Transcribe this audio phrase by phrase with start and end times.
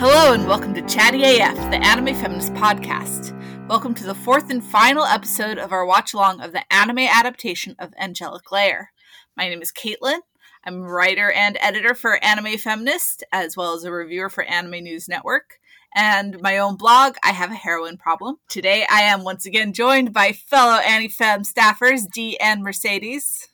[0.00, 3.38] Hello and welcome to Chatty AF, the anime feminist podcast.
[3.68, 7.76] Welcome to the fourth and final episode of our watch along of the anime adaptation
[7.78, 8.92] of Angelic Layer.
[9.36, 10.20] My name is Caitlin.
[10.64, 15.06] I'm writer and editor for Anime Feminist, as well as a reviewer for Anime News
[15.06, 15.58] Network.
[15.94, 18.36] And my own blog, I Have a Heroine Problem.
[18.48, 23.50] Today I am once again joined by fellow AniFem staffers, Dee and Mercedes.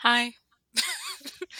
[0.00, 0.34] Hi.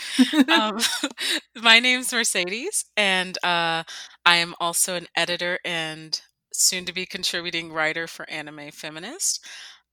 [0.49, 0.79] um,
[1.63, 3.83] my name's Mercedes, and uh,
[4.25, 6.21] I am also an editor and
[6.53, 9.45] soon to be contributing writer for Anime Feminist.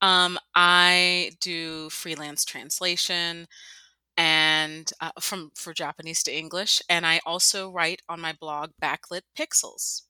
[0.02, 3.48] Um, I do freelance translation
[4.18, 9.22] and uh, from for Japanese to English, and I also write on my blog Backlit
[9.38, 10.04] Pixels.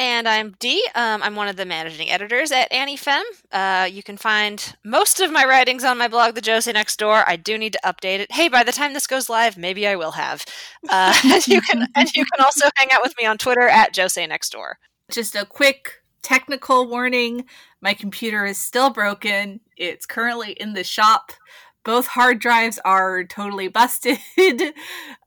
[0.00, 0.82] And I'm Dee.
[0.94, 3.20] Um, I'm one of the managing editors at AniFem.
[3.52, 7.24] Uh, you can find most of my writings on my blog, The Josei Next Door.
[7.26, 8.32] I do need to update it.
[8.32, 10.42] Hey, by the time this goes live, maybe I will have.
[10.88, 13.94] Uh, and you can and you can also hang out with me on Twitter at
[13.94, 14.78] Josei Next Door.
[15.10, 17.44] Just a quick technical warning:
[17.82, 19.60] my computer is still broken.
[19.76, 21.30] It's currently in the shop
[21.84, 24.18] both hard drives are totally busted.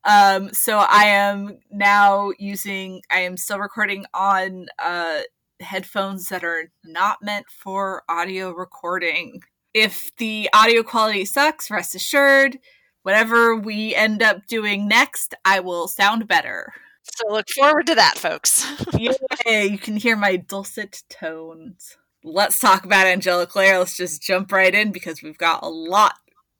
[0.04, 5.22] um, so I am now using, I am still recording on uh,
[5.60, 9.42] headphones that are not meant for audio recording.
[9.74, 12.60] If the audio quality sucks, rest assured,
[13.02, 16.74] whatever we end up doing next, I will sound better.
[17.04, 18.66] So look forward to that, folks.
[18.98, 21.98] Yay, you can hear my dulcet tones.
[22.24, 23.80] Let's talk about Angelic Layer.
[23.80, 26.14] Let's just jump right in because we've got a lot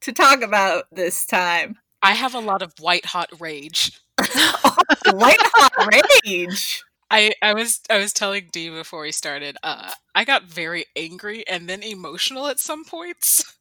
[0.04, 1.78] to talk about this time.
[2.02, 4.00] I have a lot of white hot rage.
[4.18, 6.84] white hot rage.
[7.10, 9.58] I, I was I was telling Dee before we started.
[9.64, 13.56] Uh, I got very angry and then emotional at some points.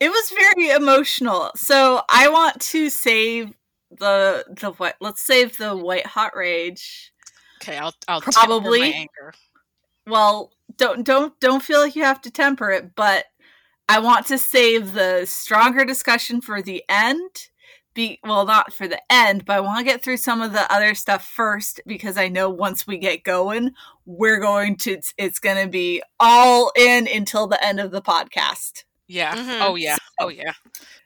[0.00, 1.50] it was very emotional.
[1.54, 3.52] So I want to save
[3.90, 4.96] the the what?
[5.00, 7.12] Let's save the white hot rage.
[7.62, 9.34] Okay, I'll I'll probably anger.
[10.06, 13.26] Well, don't don't don't feel like you have to temper it, but
[13.92, 17.50] I want to save the stronger discussion for the end.
[17.92, 20.72] Be well, not for the end, but I want to get through some of the
[20.72, 23.72] other stuff first because I know once we get going,
[24.06, 28.00] we're going to it's, it's going to be all in until the end of the
[28.00, 28.84] podcast.
[29.08, 29.36] Yeah.
[29.36, 29.62] Mm-hmm.
[29.62, 29.96] Oh yeah.
[29.96, 30.54] So, oh yeah.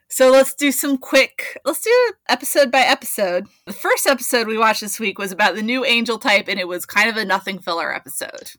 [0.07, 1.59] So let's do some quick.
[1.65, 3.47] Let's do episode by episode.
[3.65, 6.69] The first episode we watched this week was about the new angel type, and it
[6.69, 8.53] was kind of a nothing filler episode.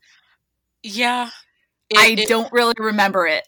[0.83, 1.31] Yeah.
[1.89, 3.47] It, I it, don't really remember it.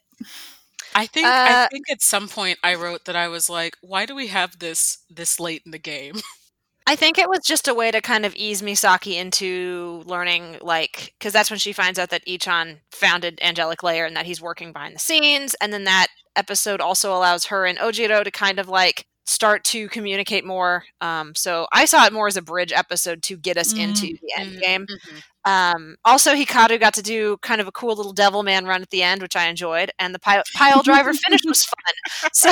[0.96, 4.06] I think uh, I think at some point I wrote that I was like, why
[4.06, 6.16] do we have this this late in the game?
[6.88, 11.14] I think it was just a way to kind of ease Misaki into learning, like,
[11.18, 14.74] because that's when she finds out that Ichan founded Angelic Layer and that he's working
[14.74, 15.56] behind the scenes.
[15.62, 19.88] And then that episode also allows her and Ojiro to kind of like start to
[19.90, 20.84] communicate more.
[21.00, 23.90] Um, so I saw it more as a bridge episode to get us mm-hmm.
[23.90, 24.86] into the end game.
[24.86, 25.18] Mm-hmm.
[25.44, 28.90] Um, also, Hikaru got to do kind of a cool little devil man run at
[28.92, 32.30] the end, which I enjoyed, and the pile, pile driver finish was fun.
[32.34, 32.52] So,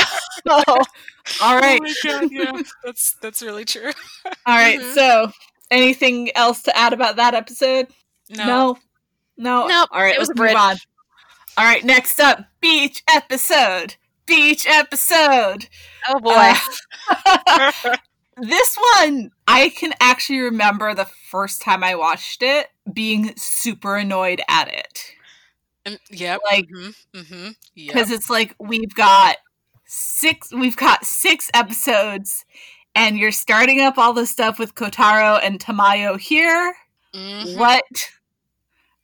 [1.41, 3.91] all right, oh God, yeah, that's that's really true.
[4.45, 4.93] all right, mm-hmm.
[4.93, 5.31] so
[5.69, 7.87] anything else to add about that episode?
[8.29, 8.77] No, no,
[9.37, 9.67] no.
[9.67, 9.89] Nope.
[9.91, 10.77] All right, it was let's move on.
[11.57, 13.95] All right, next up, beach episode.
[14.29, 15.67] Beach episode.
[16.07, 16.53] Oh boy.
[17.27, 17.97] Uh,
[18.37, 24.41] this one, I can actually remember the first time I watched it being super annoyed
[24.47, 25.15] at it.
[25.87, 28.07] Um, yeah, like because mm-hmm, mm-hmm, yep.
[28.09, 29.37] it's like we've got
[29.85, 32.45] six, we've got six episodes,
[32.93, 36.75] and you're starting up all the stuff with Kotaro and Tamayo here.
[37.15, 37.59] Mm-hmm.
[37.59, 37.83] What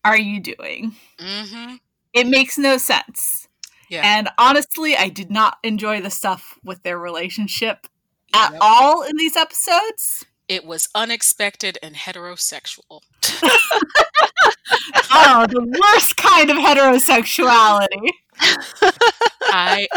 [0.03, 0.95] are you doing?
[1.17, 1.75] Mm-hmm.
[2.13, 3.44] It makes no sense.
[3.89, 4.01] Yeah.
[4.03, 7.87] And honestly, I did not enjoy the stuff with their relationship
[8.33, 8.59] at yep.
[8.61, 10.25] all in these episodes.
[10.47, 13.01] It was unexpected and heterosexual.
[15.11, 18.09] oh, the worst kind of heterosexuality.
[19.41, 19.87] I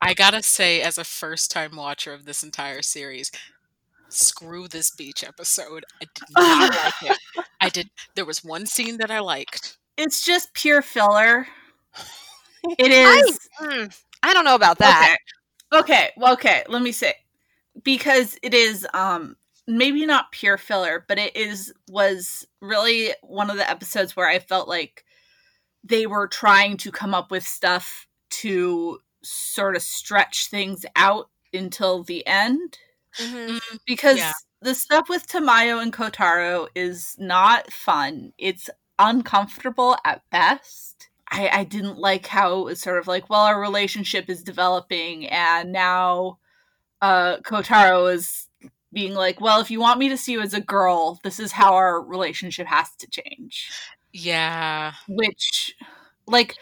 [0.00, 3.30] I gotta say, as a first time watcher of this entire series,
[4.08, 5.84] screw this beach episode.
[6.00, 7.44] I did not like it.
[7.60, 9.76] I did there was one scene that I liked.
[9.96, 11.46] It's just pure filler.
[12.78, 15.16] It is I, mm, I don't know about that.
[15.72, 15.80] Okay.
[15.80, 16.10] okay.
[16.16, 16.64] Well, okay.
[16.68, 17.14] Let me say
[17.82, 23.56] because it is um maybe not pure filler, but it is was really one of
[23.56, 25.04] the episodes where I felt like
[25.82, 32.02] they were trying to come up with stuff to sort of stretch things out until
[32.02, 32.78] the end.
[33.18, 33.36] Mm-hmm.
[33.36, 33.76] mm-hmm.
[33.86, 34.32] Because yeah.
[34.62, 38.32] the stuff with Tamayo and Kotaro is not fun.
[38.38, 38.68] It's
[38.98, 41.08] uncomfortable at best.
[41.30, 45.26] I, I didn't like how it was sort of like, well, our relationship is developing
[45.28, 46.38] and now
[47.04, 48.48] uh, Kotaro is
[48.94, 51.52] being like, "Well, if you want me to see you as a girl, this is
[51.52, 53.70] how our relationship has to change."
[54.12, 54.92] Yeah.
[55.08, 55.74] Which
[56.26, 56.56] like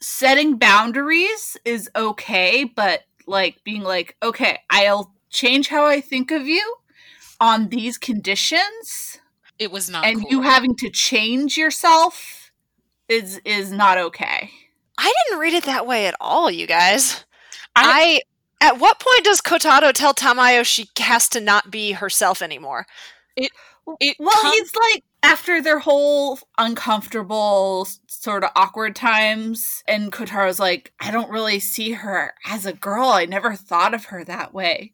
[0.00, 6.48] setting boundaries is okay, but like being like, "Okay, I'll change how I think of
[6.48, 6.76] you
[7.40, 9.20] on these conditions."
[9.58, 10.30] It was not and cool.
[10.30, 12.37] you having to change yourself
[13.08, 14.50] is is not okay.
[14.98, 17.24] I didn't read it that way at all, you guys.
[17.76, 18.20] I-
[18.60, 22.86] I, at what point does Kotaro tell Tamayo she has to not be herself anymore?
[23.36, 30.58] It well, com- he's like after their whole uncomfortable, sort of awkward times, and Kotaro's
[30.60, 33.08] like, I don't really see her as a girl.
[33.08, 34.92] I never thought of her that way.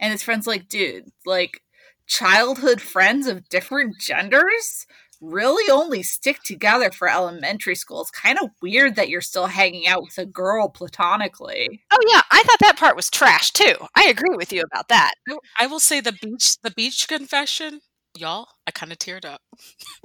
[0.00, 1.62] And his friend's like, dude, like
[2.06, 4.86] childhood friends of different genders
[5.24, 8.02] really only stick together for elementary school.
[8.02, 11.82] It's kind of weird that you're still hanging out with a girl platonically.
[11.92, 13.74] Oh yeah, I thought that part was trash too.
[13.96, 15.12] I agree with you about that.
[15.28, 17.80] I- I will say the beach the beach confession,
[18.16, 19.40] y'all, I kind of teared up.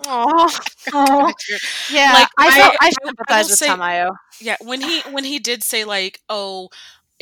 [0.07, 0.49] Oh,
[1.91, 2.13] yeah.
[2.13, 4.11] Like, I I- felt, I, I will sympathize with say- Tamayo.
[4.41, 6.69] Yeah, when he when he did say like, "Oh,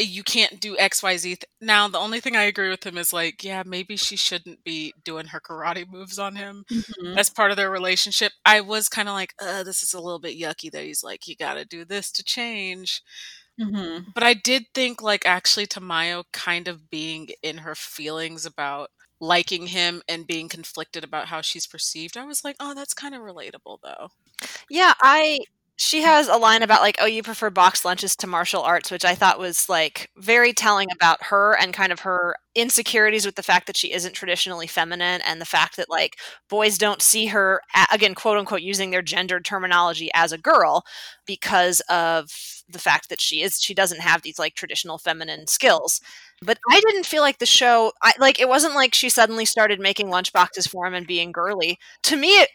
[0.06, 1.44] you can't do XYZ." Th-.
[1.62, 4.94] Now, the only thing I agree with him is like, yeah, maybe she shouldn't be
[5.04, 6.66] doing her karate moves on him.
[6.72, 7.18] Mhm.
[7.18, 8.32] as part of their relationship.
[8.46, 11.28] I was kind of like, uh, this is a little bit yucky that he's like,
[11.28, 13.02] you got to do this to change.
[13.60, 14.14] Mhm.
[14.14, 19.68] But I did think, like, actually, Tamayo kind of being in her feelings about liking
[19.68, 22.18] him and being conflicted about how she's perceived.
[22.18, 24.10] I was like, oh, that's kind of relatable, though.
[24.70, 25.40] Yeah, I.
[25.78, 29.06] She has a line about like, "Oh, you prefer box lunches to martial arts," which
[29.06, 33.44] I thought was like very telling about her and kind of her insecurities with the
[33.44, 36.18] fact that she isn't traditionally feminine and the fact that like
[36.50, 37.62] boys don't see her
[37.94, 40.84] again, quote unquote, using their gendered terminology as a girl
[41.26, 42.30] because of
[42.70, 46.02] the fact that she is she doesn't have these like traditional feminine skills.
[46.42, 49.80] But I didn't feel like the show, I like it wasn't like she suddenly started
[49.80, 51.80] making lunchboxes for him and being girly.
[52.04, 52.50] To me, it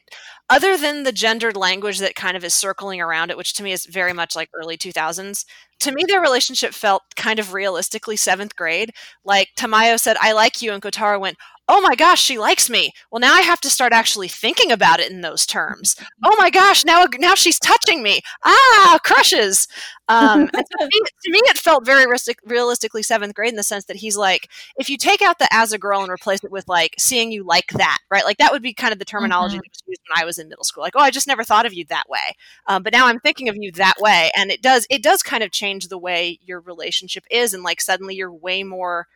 [0.50, 3.72] other than the gendered language that kind of is circling around it, which to me
[3.72, 5.44] is very much like early 2000s,
[5.82, 8.92] to me their relationship felt kind of realistically seventh grade.
[9.24, 11.36] Like Tamayo said, I like you, and Kotaro went,
[11.74, 12.92] Oh my gosh, she likes me.
[13.10, 15.96] Well, now I have to start actually thinking about it in those terms.
[16.22, 18.20] Oh my gosh, now now she's touching me.
[18.44, 19.66] Ah, crushes.
[20.06, 23.86] Um, to, me, to me, it felt very realistic, realistically seventh grade in the sense
[23.86, 26.68] that he's like, if you take out the as a girl and replace it with
[26.68, 28.24] like seeing you like that, right?
[28.24, 29.60] Like that would be kind of the terminology Mhm.
[29.62, 30.82] that was used when I was in middle school.
[30.82, 32.36] Like, oh, I just never thought of you that way,
[32.66, 35.42] um, but now I'm thinking of you that way, and it does it does kind
[35.42, 39.06] of change the way your relationship is, and like suddenly you're way more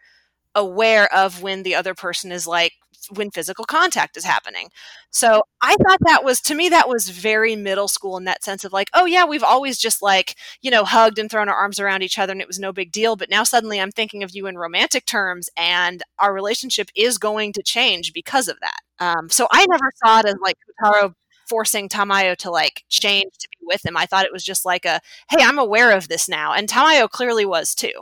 [0.57, 2.73] aware of when the other person is like
[3.11, 4.69] when physical contact is happening.
[5.11, 8.65] So I thought that was to me that was very middle school in that sense
[8.65, 11.79] of like, oh yeah, we've always just like, you know, hugged and thrown our arms
[11.79, 14.35] around each other and it was no big deal, but now suddenly I'm thinking of
[14.35, 18.81] you in romantic terms and our relationship is going to change because of that.
[18.99, 21.15] Um, so I never saw it as like Kotaro
[21.49, 23.97] forcing Tamayo to like change to be with him.
[23.97, 25.01] I thought it was just like a,
[25.31, 26.53] hey, I'm aware of this now.
[26.53, 27.93] And Tamayo clearly was too.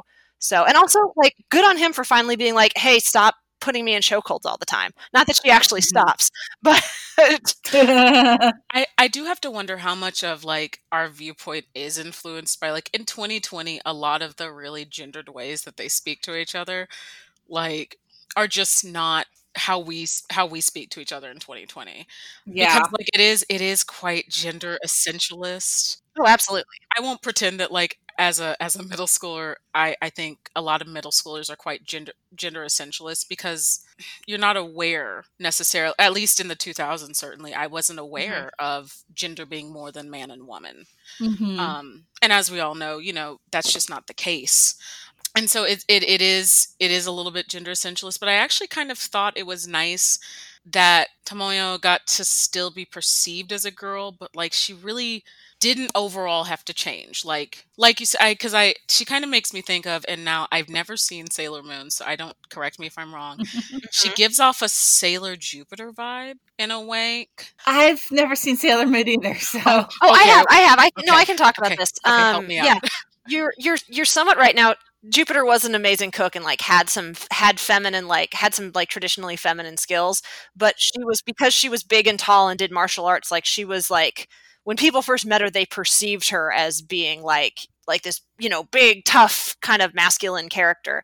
[0.44, 3.94] So, and also like good on him for finally being like, hey, stop putting me
[3.94, 4.90] in chokeholds all the time.
[5.14, 5.86] Not that she actually Mhm.
[5.86, 6.30] stops,
[6.62, 6.84] but
[7.72, 12.70] I, I do have to wonder how much of like our viewpoint is influenced by
[12.72, 16.54] like in 2020 a lot of the really gendered ways that they speak to each
[16.54, 16.88] other
[17.48, 17.98] like
[18.36, 22.06] are just not how we how we speak to each other in 2020
[22.46, 22.78] yeah.
[22.78, 26.64] because like it is it is quite gender essentialist oh, absolutely.
[26.96, 30.62] I won't pretend that like as a as a middle schooler, I I think a
[30.62, 33.80] lot of middle schoolers are quite gender gender essentialist because
[34.26, 35.94] you're not aware necessarily.
[35.98, 40.30] At least in the 2000s, certainly, I wasn't aware of gender being more than man
[40.30, 40.86] and woman.
[41.20, 41.58] Mhm.
[41.58, 44.74] Um, and as we all know, you know that's just not the case.
[45.36, 48.34] And so it, it it is it is a little bit gender essentialist, but I
[48.34, 50.18] actually kind of thought it was nice
[50.66, 55.24] that Tamayo got to still be perceived as a girl, but like she really
[55.64, 57.24] didn't overall have to change.
[57.24, 60.46] Like like you said, because I, she kind of makes me think of, and now
[60.52, 63.40] I've never seen Sailor Moon, so I don't correct me if I'm wrong.
[63.90, 64.14] She Mhm.
[64.16, 67.28] gives off a Sailor Jupiter vibe in a way.
[67.66, 69.60] I've never seen Sailor Moon either, so
[70.00, 70.78] Oh, I Okay, have, I have.
[70.78, 71.92] I no, I can talk about okay, this.
[72.06, 72.66] okay, help Um, me out.
[72.66, 72.78] Yeah,
[73.26, 74.74] you're you're you're somewhat right now.
[75.10, 78.88] Jupiter was an amazing cook and like had some had feminine like had some like
[78.88, 80.22] traditionally feminine skills,
[80.56, 83.30] but she was because she was big and tall and did martial arts.
[83.30, 84.28] Like she was like
[84.64, 88.64] when people first met her, they perceived her as being like like this you know
[88.64, 91.02] big tough kind of masculine character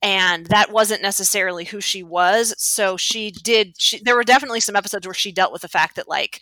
[0.00, 4.74] and that wasn't necessarily who she was so she did she, there were definitely some
[4.74, 6.40] episodes where she dealt with the fact that like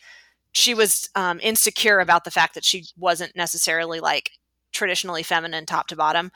[0.52, 4.30] she was um, insecure about the fact that she wasn't necessarily like
[4.72, 6.30] traditionally feminine top to bottom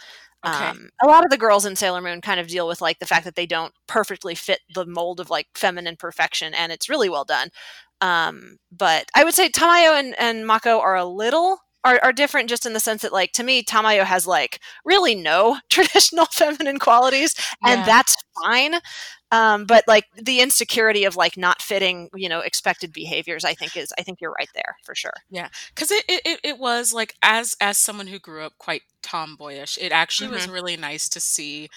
[0.47, 0.67] Okay.
[0.67, 3.07] Um, a lot of the girls in Sailor Moon kind of deal with like the
[3.07, 7.09] fact that they don't perfectly fit the mold of like feminine perfection, and it's really
[7.09, 7.49] well done.
[8.01, 12.49] Um, but I would say Tamayo and, and Mako are a little are, are different
[12.49, 16.79] just in the sense that like to me Tamayo has like really no traditional feminine
[16.79, 17.35] qualities
[17.65, 17.85] and Yeah.
[17.85, 18.75] that's fine
[19.33, 23.77] um, but like the insecurity of like not fitting you know expected behaviors I think
[23.77, 27.15] is I think you're right there for sure Yeah, because it, it, it, was like
[27.23, 30.53] as as someone who grew up quite tomboyish it actually was Mm-hmm.
[30.53, 31.69] really nice to see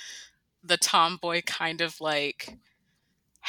[0.64, 2.58] the tomboy kind of like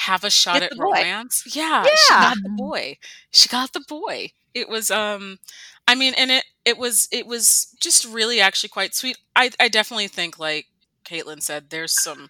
[0.07, 1.05] have a shot Get at boy.
[1.05, 2.99] romance yeah, she got the boy
[3.31, 5.39] she got the boy it was um
[5.87, 9.69] i mean and it it was it was just really actually quite sweet i i
[9.69, 10.67] definitely think like
[11.05, 12.29] caitlin said there's some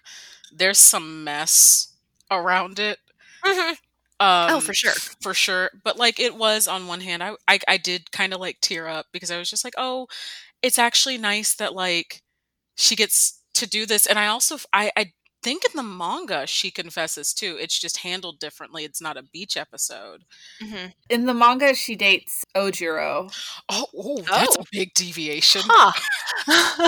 [0.51, 1.93] there's some mess
[2.31, 2.99] around it
[3.45, 3.77] Mhm.
[4.19, 4.93] um, Oh, for sure.
[5.21, 5.71] for sure.
[5.83, 8.87] But like, it was on one hand, I I, I did kind of like tear
[8.87, 10.07] up because I was just like, oh,
[10.61, 12.21] it's actually nice that like
[12.75, 16.71] she gets to do this, and I also I I think in the manga she
[16.71, 17.57] confesses too.
[17.59, 18.83] It's just handled differently.
[18.83, 20.23] It's not a beach episode.
[20.61, 20.93] Mhm.
[21.09, 23.31] In the manga, she dates Ojiro.
[23.69, 24.61] Oh, oh that's Oh.
[24.61, 25.61] a big deviation.
[25.65, 25.91] Huh.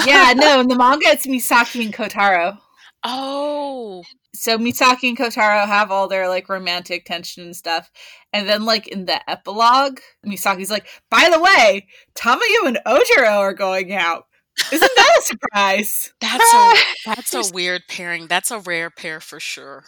[0.06, 2.58] yeah, no, in the manga, it's Misaki and Kotaro.
[3.04, 4.04] Oh,
[4.34, 7.90] So Misaki and Kotaro have all their like romantic tension and stuff.
[8.34, 13.54] And then like in the epilogue, Misaki's like, by the way, Tamayo and Ojiro are
[13.54, 14.26] going out.
[14.72, 16.14] Isn't that a surprise?
[16.20, 16.74] that's a
[17.06, 18.28] that's a weird pairing.
[18.28, 19.86] That's a rare pair for sure.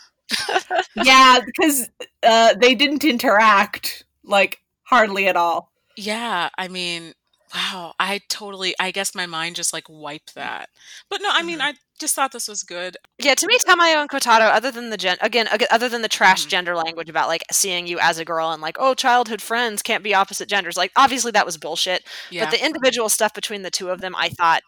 [0.96, 1.90] yeah, because
[2.24, 5.72] uh, they didn't interact like hardly at all.
[5.96, 7.14] Yeah, I mean,
[7.54, 10.70] wow, I totally I guess my mind just like wiped that.
[11.10, 12.98] But no, I mean, I just thought this was good.
[13.20, 16.46] Yeah, to me, Tamayo and Kotaro, other than the gen, again, other than the trash
[16.46, 16.50] Mhm.
[16.50, 20.04] gender language about like seeing you as a girl and like, oh, childhood friends can't
[20.04, 20.76] be opposite genders.
[20.76, 22.04] Like, obviously that was bullshit.
[22.30, 22.46] Yeah.
[22.46, 24.62] But the individual stuff between the two of them, I thought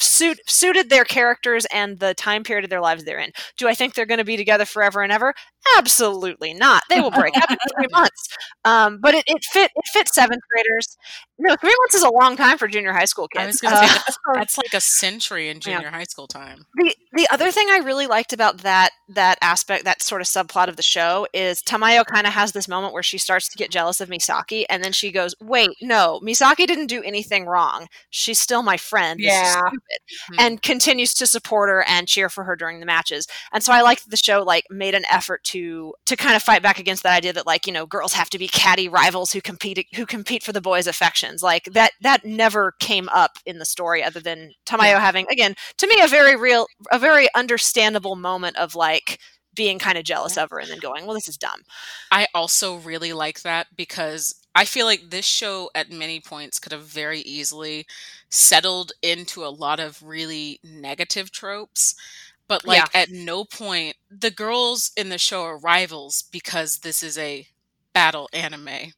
[0.00, 3.32] suit suited their characters and the time period of their lives they're in.
[3.56, 5.34] Do I think they're going to be together forever and ever?
[5.76, 6.82] Absolutely not.
[6.88, 8.28] They will break up in three months.
[8.64, 10.96] Um, but it, it fit it fit seventh graders.
[11.38, 13.42] No, three months is a long time for junior high school kids.
[13.42, 16.57] I was gonna say Uh, that's, that's like a century in junior high school time.
[16.74, 20.68] The the other thing I really liked about that that aspect, that sort of subplot
[20.68, 23.70] of the show, is Tamayo kind of has this moment where she starts to get
[23.70, 27.88] jealous of Misaki, and then she goes, "Wait, no, Misaki didn't do anything wrong.
[28.10, 29.18] She's still my friend.
[29.18, 29.60] This is Yeah.
[29.68, 29.98] stupid,"
[30.28, 30.34] Hmm.
[30.40, 33.26] and continues to support her and cheer for her during the matches.
[33.52, 36.42] And so I liked that the show like made an effort to to kind of
[36.42, 39.32] fight back against that idea that like you know girls have to be catty rivals
[39.32, 41.42] who compete who compete for the boys' affections.
[41.42, 45.00] Like that that never came up in the story, other than Tamayo Yeah.
[45.00, 49.18] having again to me a very real a very understandable moment of like
[49.54, 51.60] being kind of jealous of her and then going well this is dumb
[52.10, 56.72] I also really like that because I feel like this show at many points could
[56.72, 57.86] have very easily
[58.28, 61.94] settled into a lot of really negative tropes.
[62.48, 67.18] But like at no point the girls in the show are rivals because this is
[67.18, 67.46] a
[67.92, 68.92] battle anime.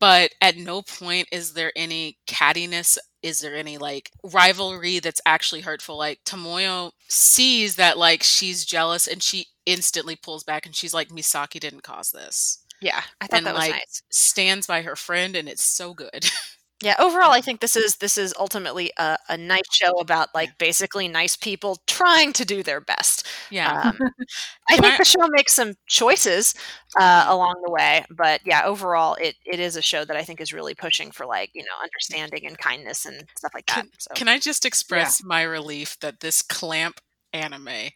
[0.00, 2.98] But at no point is there any cattiness.
[3.22, 5.96] Is there any like rivalry that's actually hurtful?
[5.96, 11.08] Like Tamayo sees that like she's jealous and she instantly pulls back and she's like,
[11.08, 12.64] Misaki didn't cause this.
[12.80, 15.94] yeah i thought And, that was like, nice Stands by her friend and it's so
[15.94, 16.30] good.
[16.82, 20.50] yeah overall i think this is this is ultimately a, a nice show about like
[20.58, 23.26] basically nice people trying to do their best.
[23.50, 23.80] Yeah.
[23.80, 23.98] um,
[24.68, 26.54] i think the show makes some choices
[26.98, 30.40] uh, along the way but yeah overall it, it is a show that i think
[30.40, 34.12] is really pushing for like you know understanding and kindness and stuff like that so
[34.14, 37.00] Can I just express my relief that this clamp
[37.32, 37.90] anime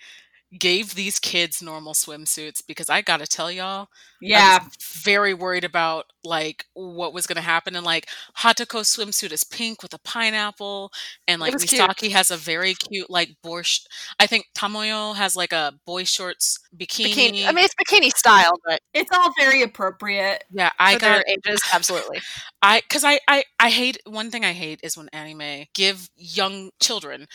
[0.58, 3.88] gave these kids normal swimsuits because I gotta tell y'all,
[4.20, 7.76] Yeah, I was very worried about like what was gonna happen.
[7.76, 10.90] And like Hatoko's swimsuit is pink with a pineapple,
[11.28, 11.80] and like was cute.
[11.80, 13.62] Misaki has a very cute like boy.
[13.62, 13.80] Sh-
[14.18, 17.12] I think Tamayo has like a boy shorts bikini.
[17.12, 20.44] bikini i mean it's bikini style but it's all very appropriate.
[20.50, 22.20] yeah, I for got their ages absolutely
[22.62, 26.70] I because I, I I hate one thing I hate is when anime give young
[26.80, 27.26] children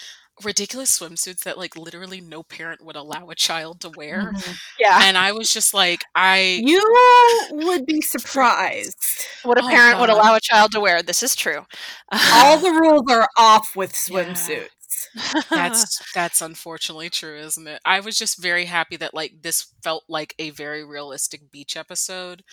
[0.43, 4.33] ridiculous swimsuits that like literally no parent would allow a child to wear.
[4.79, 6.81] yeah And I was just like, I You
[7.51, 8.97] would be surprised.
[9.43, 11.01] what a Oh, parent would allow a child to wear.
[11.01, 11.65] This is true.
[12.11, 14.23] All the rules are off with Yeah.
[14.33, 14.69] swimsuits.
[15.49, 17.81] that's that's unfortunately true, isn't it?
[17.85, 22.43] I was just very happy that like this felt like a very realistic beach episode.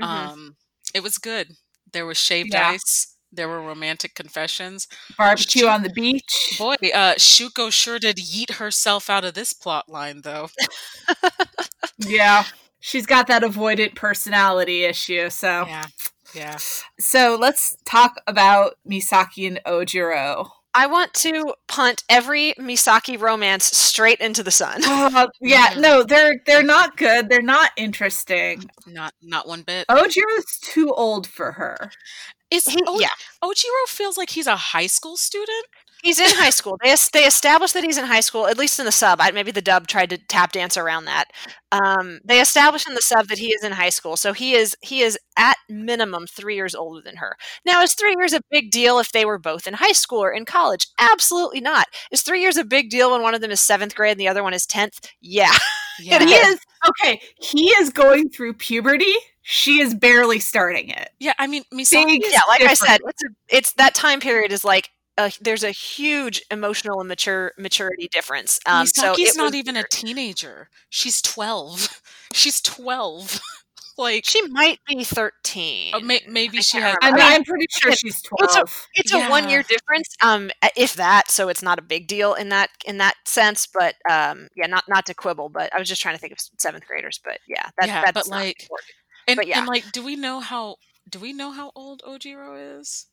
[0.00, 0.06] Mhm.
[0.06, 0.56] Um
[0.94, 1.56] it was good.
[1.92, 2.70] There was shaved Yeah.
[2.70, 3.15] ice.
[3.36, 4.88] There were romantic confessions.
[5.16, 5.68] Barbecue Shoot.
[5.68, 6.56] on the beach.
[6.58, 10.48] Boy, uh Shuko sure did yeet herself out of this plot line though.
[11.98, 12.44] Yeah.
[12.80, 15.30] She's got that avoidant personality issue.
[15.30, 15.84] So Yeah.
[16.34, 16.58] Yeah.
[17.00, 20.48] so let's talk about Misaki and Ojiro.
[20.74, 24.82] I want to punt every Misaki romance straight into the sun.
[24.84, 27.30] Uh, yeah, no, they're they're not good.
[27.30, 28.68] They're not interesting.
[28.86, 29.86] Not not one bit.
[29.88, 31.90] Ojiro's too old for her.
[32.50, 33.08] Is He- o- yeah,
[33.42, 35.66] Ojiro feels like he's a high school student?
[36.02, 36.78] he's in high school.
[36.84, 39.20] They they established that he's in high school, at least in the sub.
[39.20, 41.24] I, maybe the dub tried to tap dance around that.
[41.72, 44.76] Um, they established in the sub that he is in high school, so he is
[44.82, 47.36] he is at minimum three years older than her.
[47.64, 50.30] Now, is three years a big deal if they were both in high school or
[50.30, 50.86] in college?
[50.98, 51.86] Absolutely not.
[52.12, 54.28] Is three years a big deal when one of them is seventh grade and the
[54.28, 55.00] other one is tenth?
[55.20, 55.52] Yeah.
[55.98, 56.18] Yeah.
[56.22, 57.18] He is okay.
[57.40, 59.14] He is going through puberty.
[59.48, 61.10] She is barely starting it.
[61.20, 64.50] Yeah, I mean Misaki Big- yeah, like I said, it's a, it's that time period
[64.50, 68.58] is like a, there's a huge emotional and mature maturity difference.
[68.66, 70.68] Um, so Misaki's it not was even a teenager.
[70.90, 72.02] She's 12.
[72.32, 73.40] She's 12.
[73.98, 75.92] like She might be thirteen.
[75.94, 78.58] oh, may- maybe I she has I'm, mean, I'm pretty sure it's- she's it's a-
[78.58, 78.86] twelve.
[78.94, 81.30] It's a one year difference, um, if that.
[81.30, 83.66] So it's not a big deal in that in that sense.
[83.72, 86.38] But um, yeah, not not to quibble, but I was just trying to think of
[86.58, 87.20] seventh graders.
[87.24, 88.90] But yeah, that, Yeah, that's but, not like, important.
[89.26, 89.58] And, but yeah.
[89.58, 90.76] and like do we know how
[91.08, 93.06] do we know how old Ojiro is?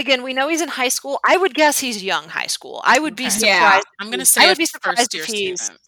[0.00, 1.18] again, we know he's in high school.
[1.26, 2.80] I would guess he's young high school.
[2.84, 3.30] I would be Okay.
[3.30, 3.44] surprised.
[3.50, 3.80] Yeah.
[4.00, 5.80] I'm going to say I would be surprised first if he's- student.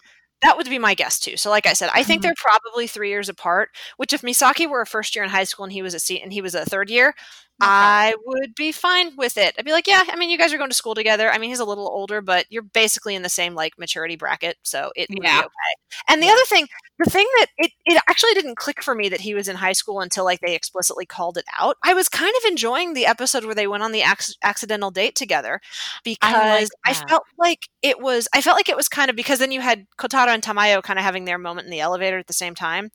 [0.43, 1.37] That would be my guess too.
[1.37, 2.23] So, like I said, I think Mhm.
[2.25, 3.71] they're probably three years apart.
[3.99, 6.21] Which, if Misaki were a first year in high school and he was a se-
[6.21, 7.14] and he was a third year, No problem.
[7.61, 9.55] I would be fine with it.
[9.59, 11.31] I'd be like, yeah, I mean, you guys are going to school together.
[11.31, 14.57] I mean, he's a little older, but you're basically in the same like maturity bracket,
[14.62, 15.40] so it would Yeah.
[15.40, 16.02] be okay.
[16.09, 16.33] And the Yeah.
[16.33, 16.67] other thing,
[16.99, 19.73] the thing that it it actually didn't click for me that he was in high
[19.73, 21.76] school until like they explicitly called it out.
[21.83, 25.14] I was kind of enjoying the episode where they went on the ac- accidental date
[25.14, 25.61] together
[26.05, 27.09] because I, that.
[27.09, 29.87] felt like it was I felt like it was kind of because then you had
[29.99, 32.90] Kotaro and Tamayo kind of having their moment in the elevator at the same time.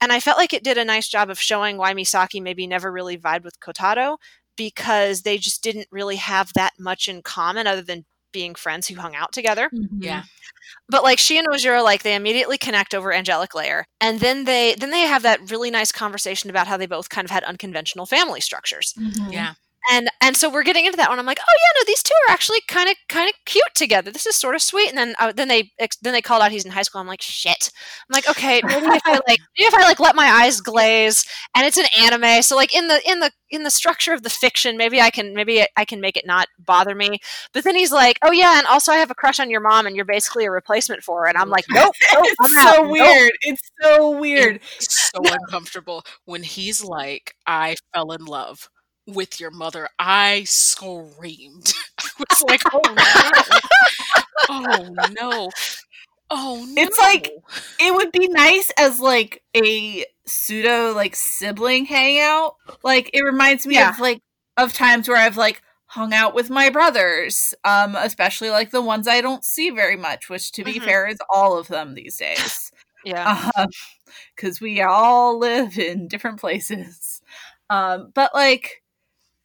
[0.00, 2.90] And I felt like it did a nice job of showing why Misaki maybe never
[2.92, 4.18] really vibed with Kotaro
[4.56, 8.96] because they just didn't really have that much in common other than being friends who
[8.96, 9.70] hung out together.
[10.00, 10.24] Yeah.
[10.88, 14.74] But like she and Ojiro, like they immediately connect over angelic layer, and then they
[14.78, 18.06] then they have that really nice conversation about how they both kind of had unconventional
[18.06, 19.32] family structures Mhm.
[19.32, 19.54] Yeah.
[19.90, 21.18] And and so we're getting into that one.
[21.18, 24.10] I'm like, oh yeah, no, these two are actually kind of kind of cute together.
[24.10, 24.88] This is sort of sweet.
[24.90, 27.00] And then uh, then they ex- then they called out he's in high school.
[27.00, 27.70] I'm like, shit.
[28.08, 31.24] I'm like, okay, maybe if I like maybe if I like let my eyes glaze,
[31.56, 34.30] and it's an anime, so like in the in the in the structure of the
[34.30, 37.18] fiction, maybe I can maybe I can make it not bother me.
[37.54, 39.86] But then he's like, oh yeah, and also I have a crush on your mom,
[39.86, 41.28] and you're basically a replacement for her.
[41.28, 42.74] And I'm like, nope, nope I'm it's out.
[42.76, 42.90] so Nope.
[42.92, 43.32] weird.
[43.42, 44.60] It's so weird.
[44.76, 48.68] It's so uncomfortable when he's like, I fell in love
[49.08, 49.88] with your mother.
[49.98, 51.72] I screamed.
[51.98, 54.24] I was like, oh no.
[54.48, 55.50] Oh no.
[56.30, 56.82] Oh no.
[56.82, 57.30] It's like-
[57.80, 62.56] It would be nice as like a pseudo like sibling hangout.
[62.82, 63.90] Like it reminds me Yeah.
[63.90, 64.20] of like
[64.56, 69.08] of times where I've like hung out with my brothers, um, especially like the ones
[69.08, 70.84] I don't see very much, which to be Mhm.
[70.84, 72.70] fair is all of them these days.
[73.04, 73.50] Yeah.
[74.36, 77.22] because we all live in different places.
[77.70, 78.82] Um, but like,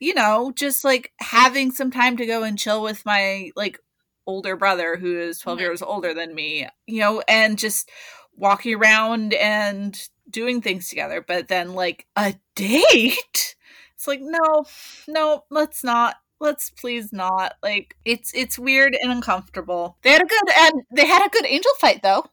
[0.03, 3.79] you know, just like having some time to go and chill with my like
[4.27, 5.61] older brother who is 12 Mhm.
[5.61, 7.89] years older than me, you know, and just
[8.35, 11.21] walking around and doing things together.
[11.25, 13.55] But then like a date,
[13.95, 14.65] it's like, no,
[15.07, 16.17] no, let's not.
[16.39, 17.53] Let's please not.
[17.63, 19.97] Like it's it's weird and uncomfortable.
[20.03, 22.25] They had a good and they had a good angel fight though.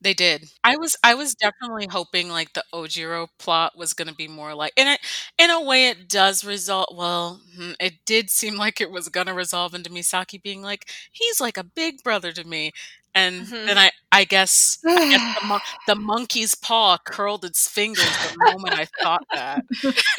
[0.00, 0.48] They did.
[0.64, 4.54] I was I was definitely hoping like the Ojiro plot was going to be more
[4.54, 5.00] like and it,
[5.38, 9.26] in a way it does resolve well, hmm, it did seem like it was going
[9.26, 12.72] to resolve into Misaki being like he's like a big brother to me.
[13.14, 13.66] And Mhm.
[13.66, 18.30] then I I guess I guess the, mon- the monkey's paw curled its fingers the
[18.36, 19.64] moment I thought that.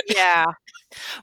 [0.08, 0.46] yeah.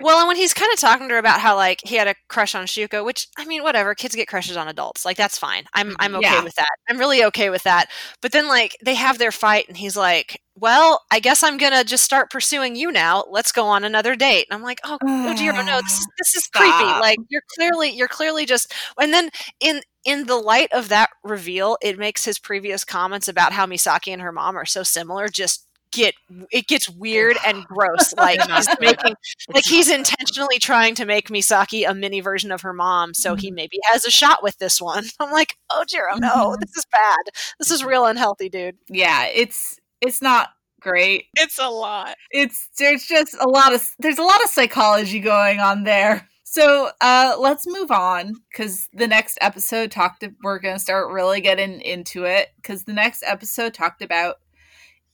[0.01, 2.15] Well, and when he's kind of talking to her about how like he had a
[2.29, 5.05] crush on Shuko, which I mean, whatever, kids get crushes on adults.
[5.05, 5.65] Like that's fine.
[5.75, 5.97] I'm mm-hmm.
[6.01, 6.43] I'm okay Yeah.
[6.45, 6.69] with that.
[6.89, 7.91] I'm really okay with that.
[8.21, 11.73] But then like they have their fight and he's like, "Well, I guess I'm going
[11.73, 13.25] to just start pursuing you now.
[13.31, 16.07] Let's go on another date." And I'm like, "Oh, oh Ojiro, oh no, this is
[16.19, 16.85] this is creepy.
[17.01, 21.77] Like you're clearly you're clearly just And then in in the light of that reveal,
[21.83, 25.67] it makes his previous comments about how Misaki and her mom are so similar just
[25.95, 26.15] get
[26.51, 28.13] it gets weird and gross.
[28.19, 29.15] Like he's making
[29.55, 33.51] like he's intentionally trying to make Misaki a mini version of her mom, so he
[33.51, 35.05] maybe has a shot with this one.
[35.21, 36.61] I'm like, oh Jiro, no, Mhm.
[36.61, 37.23] this is bad.
[37.59, 38.77] This is real unhealthy, dude.
[38.89, 41.25] yeah, it's it's not great.
[41.35, 42.15] It's a lot.
[42.31, 46.29] It's there's just a lot of there's a lot of psychology going on there.
[46.45, 50.25] So uh let's move on because the next episode talked.
[50.43, 54.37] We're gonna start really getting into it because the next episode talked about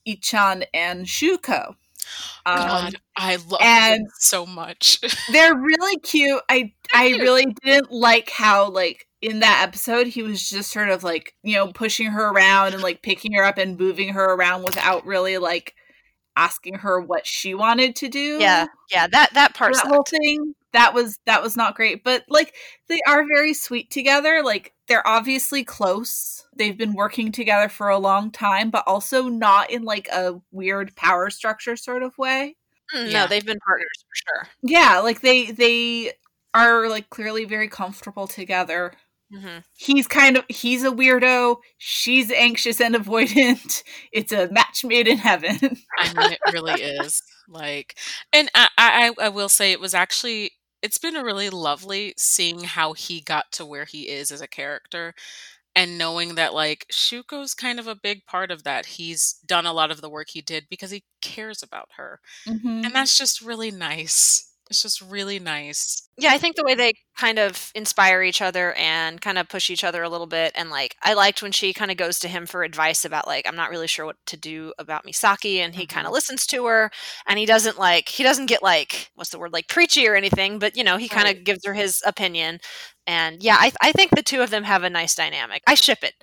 [0.07, 1.75] Ichan and Shuko.
[2.45, 4.99] Um, God, I love and- them so much.
[5.31, 6.41] they're really cute.
[6.49, 11.03] I I really didn't like how like in that episode he was just sort of
[11.03, 14.63] like you know pushing her around and like picking her up and moving her around
[14.63, 15.75] without really like
[16.35, 18.37] asking her what she wanted to do.
[18.39, 19.07] Yeah, yeah.
[19.07, 19.75] That that part.
[19.75, 22.53] that whole thing that was that was not great but like
[22.87, 27.97] they are very sweet together like they're obviously close they've been working together for a
[27.97, 32.55] long time but also not in like a weird power structure sort of way
[32.93, 33.25] Mm, Yeah.
[33.25, 34.49] They've been partners for sure.
[34.63, 36.11] yeah like they they
[36.53, 38.91] are like clearly very comfortable together
[39.31, 45.07] hmm he's kind of he's a weirdo she's anxious and avoidant it's a match made
[45.07, 45.57] in heaven
[45.99, 47.21] I mean, it really is.
[47.47, 47.95] Like,
[48.33, 52.61] and I, I, I will say it was actually, it's been a really lovely seeing
[52.63, 55.13] how he got to where he is as a character
[55.75, 58.85] and knowing that, like, Shuko's kind of a big part of that.
[58.87, 62.19] He's done a lot of the work he did because he cares about her.
[62.45, 62.85] Mhm.
[62.85, 64.50] And that's just really nice.
[64.71, 66.07] It's just really nice.
[66.17, 69.69] Yeah, I think the way they kind of inspire each other and kind of push
[69.69, 72.29] each other a little bit, and like I liked when she kind of goes to
[72.29, 75.75] him for advice about like I'm not really sure what to do about Misaki, and
[75.75, 76.15] he kind of mm-hmm.
[76.15, 76.89] listens to her,
[77.27, 80.57] and he doesn't like he doesn't get like what's the word like preachy or anything,
[80.57, 81.43] but you know he kind of Right.
[81.43, 82.59] gives her his opinion,
[83.05, 85.63] and yeah, I I think the two of them have a nice dynamic.
[85.67, 86.13] I ship it.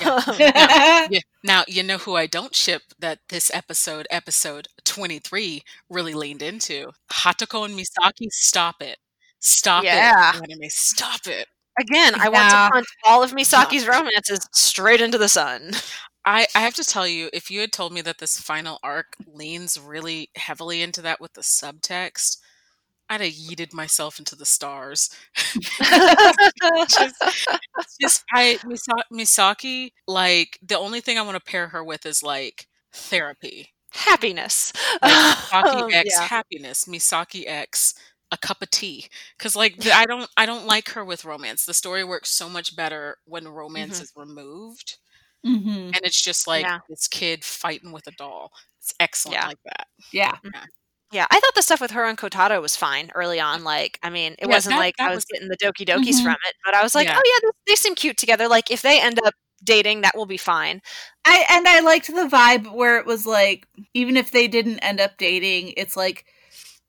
[0.00, 1.06] Yeah.
[1.10, 1.20] Yeah.
[1.44, 6.90] Now, you know who I don't ship that this episode, episode 23, really leaned into?
[7.12, 8.98] Hatoko and Misaki, stop it.
[9.40, 10.30] Stop Yeah.
[10.36, 10.42] it.
[10.50, 11.46] Anime, stop it.
[11.78, 15.72] Again, I want to punch all of Misaki's romances straight into the sun.
[16.24, 19.14] I, I have to tell you, if you had told me that this final arc
[19.26, 22.38] leans really heavily into that with the subtext,
[23.08, 25.10] I'd have yeeted myself into the stars.
[25.36, 27.14] just,
[28.00, 32.22] just I Misa- Misaki, like the only thing I want to pair her with is
[32.22, 33.72] like therapy.
[33.96, 34.72] Happiness.
[35.02, 35.12] Like
[35.50, 36.22] Misaki X Yeah.
[36.26, 37.94] happiness, Misaki X
[38.32, 39.06] a cup of tea.
[39.38, 41.64] Because like the, I don't I don't like her with romance.
[41.64, 44.02] The story works so much better when romance Mhm.
[44.02, 44.98] is removed,
[45.46, 45.86] Mhm.
[45.94, 46.78] and it's just like Yeah.
[46.88, 48.52] this kid fighting with a doll.
[48.80, 49.46] It's excellent Yeah.
[49.48, 49.86] like that.
[50.12, 50.32] yeah
[51.12, 53.62] Yeah, I thought the stuff with her and Kotaro was fine early on.
[53.62, 55.86] Like, I mean, it Yeah, wasn't that- like that I was was- getting the Doki
[55.86, 56.24] Dokis Mhm.
[56.24, 57.16] from it, but I was like, Yeah.
[57.16, 58.48] oh yeah, they, they seem cute together.
[58.48, 59.32] Like, if they end up
[59.66, 60.82] dating, that will be fine.
[61.26, 65.00] I and I liked the vibe where it was like even if they didn't end
[65.00, 66.26] up dating, it's like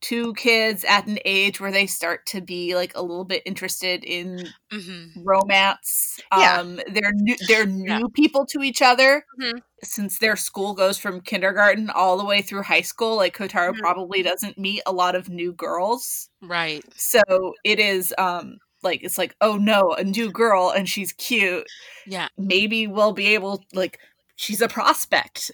[0.02, 4.04] two kids at an age where they start to be like a little bit interested
[4.06, 6.20] in hmm romance.
[6.34, 6.60] Yeah.
[6.62, 8.00] Um they're new they're Yeah.
[8.00, 9.26] new people to each other.
[9.38, 9.62] Mhm.
[9.84, 13.78] Since their school goes from kindergarten all the way through high school, like Kotaro Mhm.
[13.78, 16.30] probably doesn't meet a lot of new girls.
[16.42, 16.86] Right.
[16.96, 17.22] So
[17.64, 21.68] it is um like it's like, oh no, a new girl and she's cute.
[22.06, 22.30] Yeah.
[22.38, 24.00] maybe we'll be able like
[24.36, 25.52] she's a prospect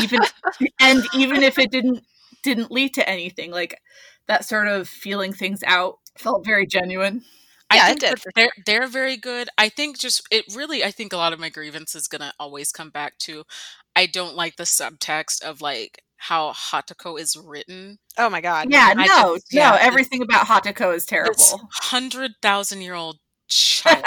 [0.00, 0.20] even
[0.80, 2.04] and even if it didn't
[2.42, 3.80] didn't lead to anything like
[4.28, 7.22] that sort of feeling things out felt very genuine
[7.72, 9.48] Yeah, I think did, they're they're very good.
[9.58, 12.72] I think just it really I think a lot of my grievance is gonna always
[12.72, 13.44] come back to
[13.94, 17.98] I don't like the subtext of like how Hatoko is written.
[18.18, 18.70] Oh my god.
[18.70, 22.94] yeah I no just- no it's- everything about hatoko is This terrible hundred thousand year
[22.94, 24.04] old child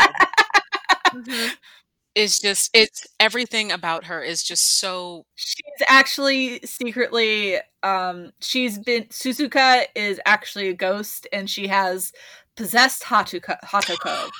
[2.15, 9.03] is just it's everything about her is just so she's actually secretly um she's been
[9.05, 12.11] suzuka is actually a ghost and she has
[12.57, 14.29] possessed hatuka hatoko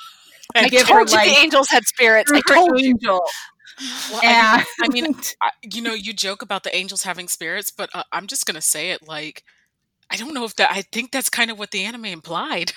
[0.53, 2.29] I give her, told you like, the angels had spirits.
[2.29, 2.93] I Her told you.
[3.79, 7.27] Angel well, I mean, I mean, I, you know, you joke about the angels having
[7.27, 9.43] spirits, but uh, I'm just gonna say it like
[10.13, 10.69] I don't know if that.
[10.71, 12.73] I think that's kind of what the anime implied.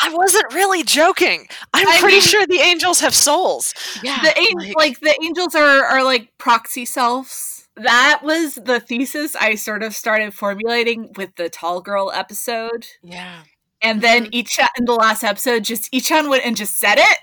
[0.00, 1.48] I wasn't really joking.
[1.74, 3.74] I'm I pretty mean- sure the angels have souls.
[4.04, 7.66] Yeah, the an- like, the angels are are like proxy selves.
[7.76, 13.42] That was the thesis I sort of started formulating with the tall girl episode, yeah,
[13.82, 14.44] and then Mhm.
[14.44, 17.18] Ichan in the last episode, just Ichan went and just said it.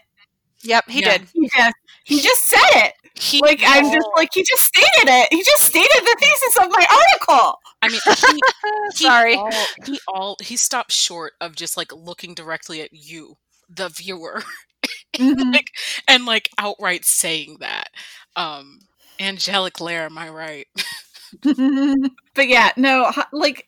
[0.63, 1.17] Yep, he Yeah.
[1.19, 1.27] did.
[1.33, 2.93] He just he just said it.
[3.15, 3.41] He.
[3.41, 5.27] Like I'm just like he just stated it.
[5.31, 7.59] He just stated the thesis of my article.
[7.81, 8.43] I mean, he,
[8.93, 9.35] he Sorry.
[9.35, 13.37] all, he all he stopped short of just like looking directly at you,
[13.69, 14.43] the viewer,
[15.17, 15.53] Mhm.
[15.53, 15.71] like
[16.07, 17.89] and like outright saying that.
[18.35, 18.81] Um,
[19.19, 20.67] Angelic Layer, am I right?
[21.43, 23.67] but yeah, no, like,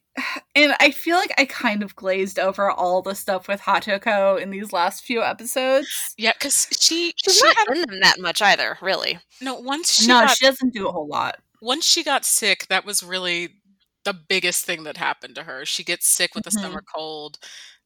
[0.56, 4.50] and I feel like I kind of glazed over all the stuff with Hatoko in
[4.52, 6.16] these last few episodes.
[6.18, 9.20] Yeah, because she She's she not in them that much either, really.
[9.40, 11.40] no once she no, got she doesn't do a whole lot.
[11.62, 13.62] once she got sick, that was really
[14.04, 15.66] the biggest thing that happened to her.
[15.66, 16.52] She gets sick with a Mhm.
[16.52, 17.38] summer cold,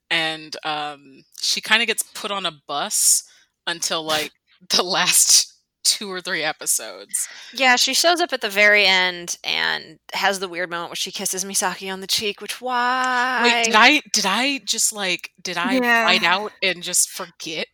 [0.10, 3.24] and um, she kind of gets put on a bus
[3.68, 4.32] until like
[4.72, 5.49] the last
[5.90, 7.28] two or three episodes.
[7.54, 11.12] Yeah, she shows up at the very end and has the weird moment where she
[11.12, 12.42] kisses Misaki on the cheek.
[12.42, 13.42] Which why?
[13.44, 16.06] Wait, did I did I just like did I Yeah.
[16.06, 17.68] find out and just forget?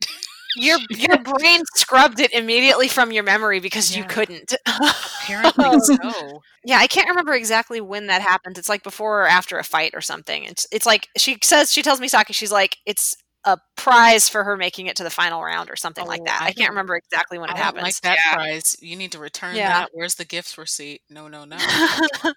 [0.58, 4.54] your your brain scrubbed it immediately from your memory because you couldn't.
[4.65, 6.41] Apparently so.
[6.63, 8.58] Yeah, I can't remember exactly when that happens.
[8.58, 10.43] It's like before or after a fight or something.
[10.45, 14.58] It's it's like she says she tells Misaki she's like it's a prize for her
[14.58, 16.41] making it to the final round or something like Oh, that.
[16.41, 17.84] I I, can't remember exactly when I it don't happens.
[17.84, 18.34] like that Yeah.
[18.34, 18.75] prize.
[18.81, 19.69] You need to return Yeah.
[19.69, 19.89] that.
[19.93, 21.01] Where's the gift receipt?
[21.10, 21.58] No, no, no.
[21.60, 22.34] I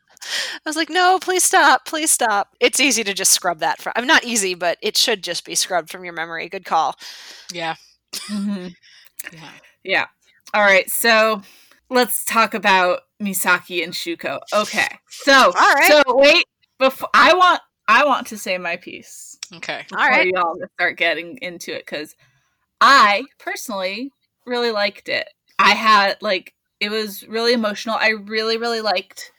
[0.67, 2.49] was like, no, please stop, please stop.
[2.61, 3.93] It's easy to just scrub that from.
[3.97, 6.49] I'm not easy, but it should just be scrubbed from your memory.
[6.49, 6.95] Good call.
[7.53, 7.75] Yeah.
[8.15, 8.75] Mhm.
[9.33, 9.51] Yeah.
[9.83, 10.07] Yeah.
[10.55, 10.89] All right.
[10.91, 11.43] So
[11.91, 14.39] let's talk about Misaki and Shuko.
[14.53, 14.87] Okay.
[15.09, 15.91] So, All right.
[15.91, 16.45] so wait.
[16.79, 19.85] Before I want, I want to say my piece Okay.
[19.97, 20.27] All right.
[20.27, 22.15] y'all start getting into it because
[22.81, 24.13] I personally
[24.47, 25.29] really liked it.
[25.59, 27.97] I had like it was really emotional.
[27.99, 29.33] I really, really liked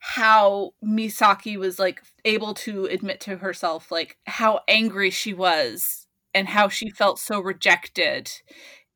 [0.00, 6.48] how Misaki was like able to admit to herself like how angry she was and
[6.48, 8.30] how she felt so rejected.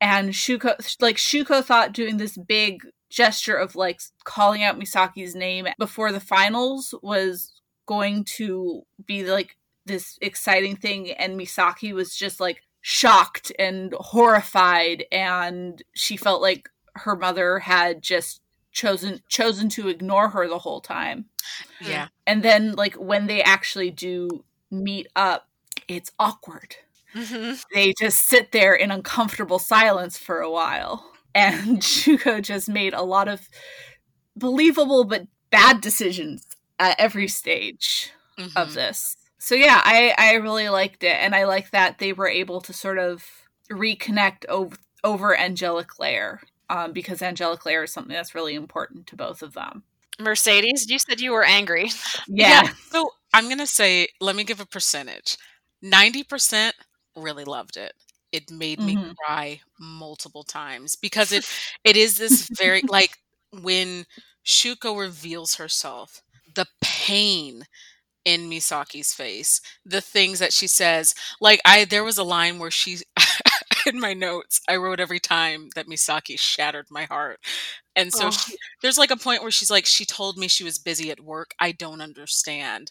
[0.01, 5.69] And Shuko like Shuko thought doing this big gesture of like calling out Misaki's name
[5.79, 7.53] before the finals was
[7.87, 15.05] going to be like this exciting thing and Misaki was just like shocked and horrified
[15.11, 18.40] and she felt like her mother had just
[18.72, 21.27] chosen chosen to ignore her the whole time.
[21.81, 22.09] Yeah.
[22.27, 25.49] And then like when they actually do meet up,
[25.88, 26.77] it's awkward.
[27.12, 31.11] hmm They just sit there in uncomfortable silence for a while.
[31.35, 33.49] And Shuko just made a lot of
[34.37, 36.46] believable but bad decisions
[36.79, 38.12] at every stage
[38.57, 38.75] of Mhm.
[38.75, 39.17] this.
[39.39, 42.73] So yeah, I I really liked it, and I like that they were able to
[42.73, 43.25] sort of
[43.71, 49.17] reconnect over over Angelic Layer, um, because Angelic Layer is something that's really important to
[49.17, 49.85] both of them.
[50.19, 51.91] Mercedes, you said you were angry.
[52.27, 52.62] Yeah,
[52.93, 55.37] So I'm gonna say, let me give a percentage.
[55.83, 56.75] Ninety percent
[57.17, 57.93] really loved it.
[58.33, 59.17] It made me Mhm.
[59.25, 61.47] cry multiple times because it
[61.85, 63.19] it is this very like
[63.62, 64.07] when
[64.45, 66.23] Shuko reveals herself,
[66.57, 67.64] the pain
[68.25, 71.14] in Misaki's face, the things that she says.
[71.40, 72.99] Like I there was a line where she
[73.87, 77.40] in my notes, I wrote every time that Misaki shattered my heart.
[77.97, 78.31] And so Oh.
[78.31, 81.21] she, there's like a point where she's like, she told me she was busy at
[81.21, 81.55] work.
[81.61, 82.90] I don't understand.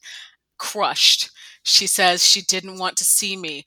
[0.57, 1.31] Crushed.
[1.63, 3.65] She says she didn't want to see me.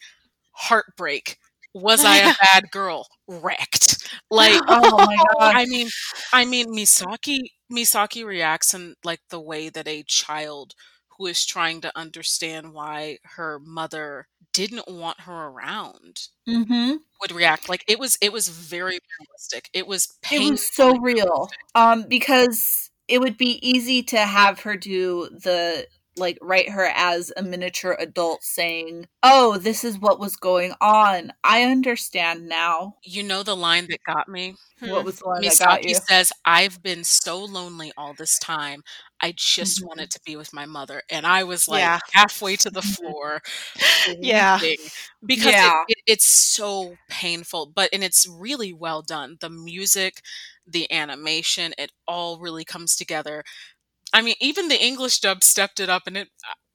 [0.53, 1.39] Heartbreak.
[1.75, 3.07] Was I a bad girl?
[3.29, 4.09] Wrecked.
[4.31, 5.57] Like Oh my god.
[5.57, 5.89] I mean,
[6.33, 7.39] I mean, Misaki
[7.71, 10.75] Misaki reacts in like the way that a child
[11.17, 17.69] who is trying to understand why her mother didn't want her around hmm would react.
[17.69, 19.69] Like it was, it was very realistic.
[19.73, 21.51] It was It was so real.
[21.75, 25.87] Um, because it would be easy to have her do the
[26.19, 31.33] like write her as a miniature adult saying, "Oh, this is what was going on.
[31.45, 34.57] I understand now." You know the line that got me.
[34.81, 36.01] What was the one that got Misaki you?
[36.09, 38.83] says, "I've been so lonely all this time.
[39.21, 39.85] I just Mhm.
[39.85, 42.01] wanted to be with my mother." And I was like Yeah.
[42.13, 42.83] halfway to the Mhm.
[42.83, 43.41] floor,
[44.21, 44.61] Yeah.
[45.25, 45.63] because Yeah.
[45.63, 47.67] it, it, it's so painful.
[47.75, 49.37] But and it's really well done.
[49.41, 50.23] The music,
[50.67, 53.45] the animation, it all really comes together.
[54.13, 56.29] I mean, even the English dub stepped it up, and it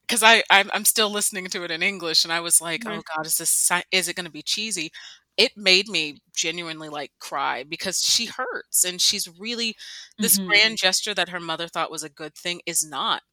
[0.07, 2.87] because I I'm, I'm still listening to it in English, and I was like, Mhm.
[2.87, 4.91] "Oh God, is this is it going to be cheesy?"
[5.37, 9.75] It made me genuinely like cry because she hurts, and she's really
[10.21, 10.53] this Mhm.
[10.53, 13.23] grand gesture that her mother thought was a good thing is not.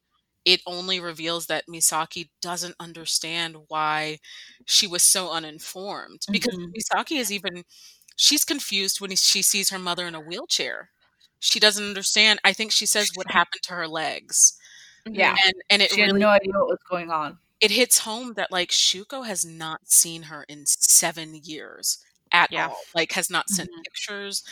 [0.45, 4.19] It only reveals that Misaki doesn't understand why
[4.67, 6.75] she was so uninformed because Mhm.
[6.77, 7.65] Misaki is even
[8.17, 10.91] she's confused when she sees her mother in a wheelchair.
[11.41, 12.39] She doesn't understand.
[12.45, 14.55] I think she says what happened to her legs.
[15.07, 15.37] Yeah.
[15.45, 17.39] And and it She had no idea what was going on.
[17.61, 21.99] it hits home that like Shuko has not seen her in 7 years
[22.33, 22.69] at Yeah.
[22.69, 22.77] all.
[22.95, 23.83] Like has not sent Mhm.
[23.85, 24.43] pictures,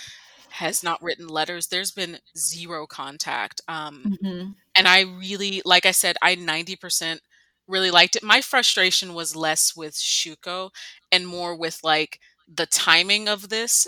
[0.50, 1.68] has not written letters.
[1.68, 3.60] There's been zero contact.
[3.68, 4.56] Um Mhm.
[4.74, 7.22] and I really like I said I 90%
[7.66, 8.22] really liked it.
[8.22, 10.70] My frustration was less with Shuko
[11.12, 13.86] and more with like the timing of this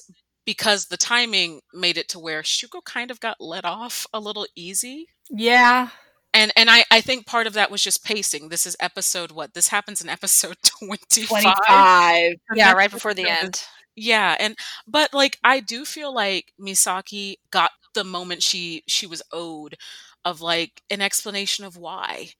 [0.50, 4.48] because the timing made it to where Shuko kind of got let off a little
[4.56, 5.06] easy.
[5.30, 5.90] Yeah.
[6.34, 8.48] And and I I think part of that was just pacing.
[8.48, 9.54] This is episode what?
[9.54, 11.28] This happens in episode 25.
[11.28, 12.34] 25.
[12.56, 13.62] Yeah, right before the end.
[13.94, 14.56] yeah, and
[14.88, 19.76] but like I do feel like Misaki got the moment she she was owed
[20.24, 22.30] of like an explanation of why.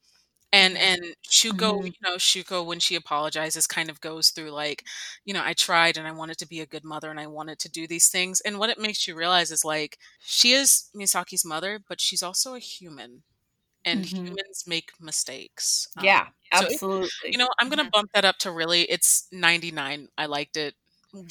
[0.52, 1.86] And and Shuko, Mhm.
[1.86, 4.84] you know, Shuko when she apologizes kind of goes through like,
[5.24, 7.58] you know, I tried and I wanted to be a good mother and I wanted
[7.60, 8.40] to do these things.
[8.42, 12.54] And what it makes you realize is like she is Misaki's mother, but she's also
[12.54, 13.22] a human.
[13.84, 14.26] And Mhm.
[14.26, 15.88] humans make mistakes.
[15.98, 17.32] Um, Yeah, so it- absolutely.
[17.32, 20.08] you know, I'm gonna bump that up to really it's 99.
[20.18, 20.74] I liked it.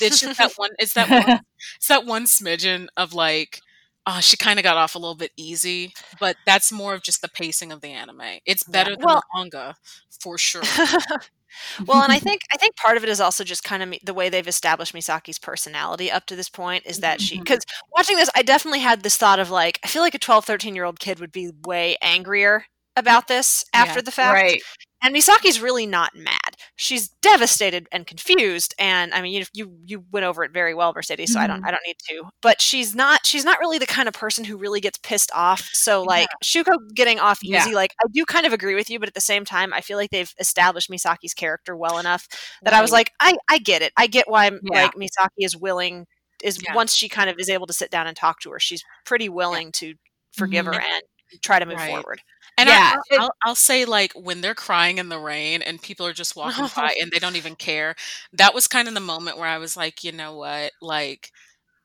[0.02, 1.30] It's just that one it's that one
[1.78, 3.64] it's that one smidgen of like
[4.12, 7.22] oh, she kind of got off a little bit easy, but that's more of just
[7.22, 8.40] the pacing of the anime.
[8.46, 9.76] It's better than Well- the manga
[10.22, 10.64] for sure.
[11.86, 14.00] well, and I think I think part of it is also just kind of me,
[14.04, 17.40] the way they've established Misaki's personality up to this point is that she Mhm.
[17.44, 17.64] because
[17.96, 20.76] watching this I definitely had this thought of like I feel like a 12 13
[20.76, 24.04] year old kid would be way angrier about this after Yeah.
[24.04, 24.62] the fact right.
[25.02, 30.06] and Misaki's really not mad she's devastated and confused and I mean you you, you
[30.12, 31.68] went over it very well Mercedes so I don't Mhm.
[31.68, 34.58] I don't need to but she's not she's not really the kind of person who
[34.58, 37.62] really gets pissed off so like Shuko getting off Yeah.
[37.62, 39.82] easy like I do kind of agree with you but at the same time I
[39.82, 42.28] feel like they've established Misaki's character well enough
[42.64, 44.84] that I was like I I get it I get why Yeah.
[44.84, 46.06] like Misaki is willing
[46.44, 46.74] is Yeah.
[46.74, 49.28] once she kind of is able to sit down and talk to her she's pretty
[49.30, 49.96] willing to
[50.34, 50.74] forgive Mhm.
[50.76, 51.04] her and
[51.42, 51.92] try to move Right.
[51.92, 52.22] forward
[52.58, 56.06] And Yeah, I, I'll, I'll say, like, when they're crying in the rain and people
[56.06, 57.96] are just walking by and they don't even care,
[58.34, 60.72] that was kind of the moment where I was like, you know what?
[60.82, 61.32] Like,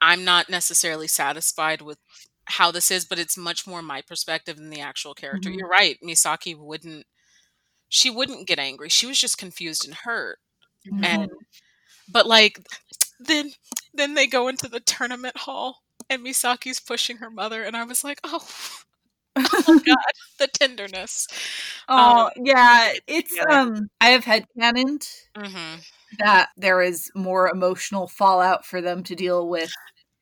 [0.01, 1.99] I'm not necessarily satisfied with
[2.47, 5.51] how this is, but it's much more my perspective than the actual character.
[5.51, 5.59] Mhm.
[5.59, 5.99] You're right.
[6.05, 7.07] Misaki wouldn't,
[7.89, 8.89] she wouldn't get angry.
[8.89, 10.39] She was just confused and hurt.
[10.87, 11.05] Mhm.
[11.05, 11.31] And,
[12.09, 12.61] but like,
[13.21, 13.53] then,
[13.95, 17.63] then they go into the tournament hall and Misaki's pushing her mother.
[17.65, 18.47] And I was like, oh,
[19.37, 19.97] oh God,
[20.39, 21.27] the tenderness.
[21.89, 23.61] oh um, yeah, it's together.
[23.71, 23.89] um.
[24.01, 25.77] I have headcanoned hmm
[26.19, 29.73] that there is more emotional fallout for them to deal with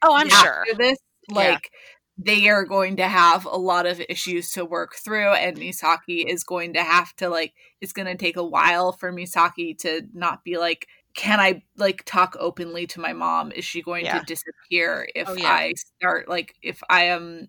[0.03, 0.99] oh I'm after sure this.
[1.29, 1.53] Yeah.
[1.53, 1.71] Like
[2.19, 6.45] they are going to have a lot of issues to work through, and Misaki is
[6.45, 7.55] going to have to like.
[7.81, 10.87] It's going to take a while for Misaki to not be like.
[11.15, 13.53] Can I like talk openly to my mom?
[13.53, 14.21] Is she going Yeah.
[14.21, 15.53] to disappear if Oh, yeah.
[15.53, 17.49] I start like if I am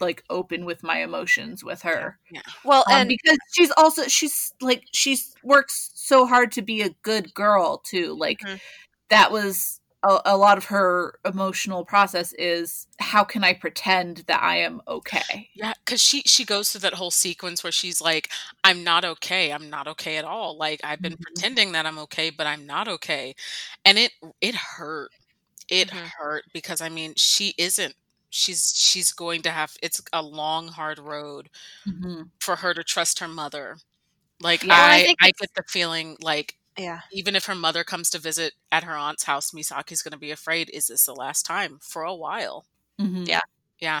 [0.00, 2.18] like open with my emotions with her?
[2.30, 2.40] Yeah.
[2.64, 6.90] well Um, and because she's also she's like she's works so hard to be a
[7.02, 8.58] good girl too like Mhm.
[9.10, 14.42] that was a, a lot of her emotional process is how can i pretend that
[14.42, 18.28] i am okay Yeah, because she she goes through that whole sequence where she's like,
[18.64, 19.52] "I'm not okay.
[19.52, 20.56] I'm not okay at all.
[20.56, 21.44] Like I've been Mhm.
[21.44, 23.34] pretending that I'm okay, but I'm not okay,"
[23.84, 25.12] and it it hurt.
[25.70, 26.12] It Mhm.
[26.18, 27.94] hurt because I mean she isn't.
[28.34, 29.76] She's she's going to have.
[29.82, 31.48] It's a long, hard road
[32.40, 33.78] for her to trust her mother.
[34.40, 38.10] Like Yeah, I I I get the feeling like yeah even if her mother comes
[38.10, 40.70] to visit at her aunt's house, Misaki's going to be afraid.
[40.70, 42.66] Is this the last time for a while?
[43.00, 43.28] Mhm.
[43.28, 43.42] Yeah.
[43.80, 44.00] Yeah.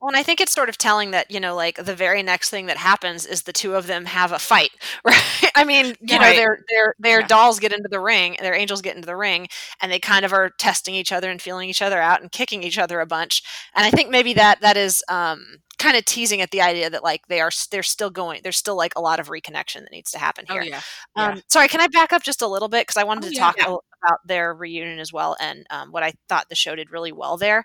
[0.00, 2.50] Well, and I think it's sort of telling that, you know, like the very next
[2.50, 4.70] thing that happens is the two of them have a fight,
[5.04, 5.50] right?
[5.54, 7.26] I mean, you know, their their their Yeah.
[7.26, 9.48] dolls get into the ring, their angels get into the ring,
[9.82, 12.62] and they kind of are testing each other and feeling each other out and kicking
[12.62, 13.42] each other a bunch.
[13.74, 17.04] And I think maybe that that is um, kind of teasing at the idea that
[17.04, 20.10] like they are they're still going, there's still like a lot of reconnection that needs
[20.12, 20.62] to happen Oh here.
[20.62, 20.82] yeah.
[21.16, 21.34] Yeah.
[21.34, 23.30] Um, sorry, can I back up just a little bit because I wanted Oh, to
[23.30, 23.56] yeah, talk
[24.04, 27.36] about their reunion as well and um, what I thought the show did really well
[27.36, 27.64] there.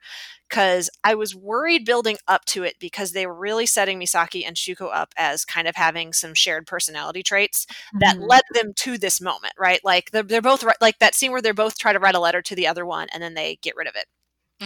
[0.49, 4.55] Because I was worried building up to it because they were really setting Misaki and
[4.55, 7.65] Shuko up as kind of having some shared personality traits
[7.99, 8.27] that Mhm.
[8.29, 9.79] led them to this moment, right?
[9.83, 12.41] Like they're, they're both like that scene where they're both try to write a letter
[12.43, 14.05] to the other one and then they get rid of it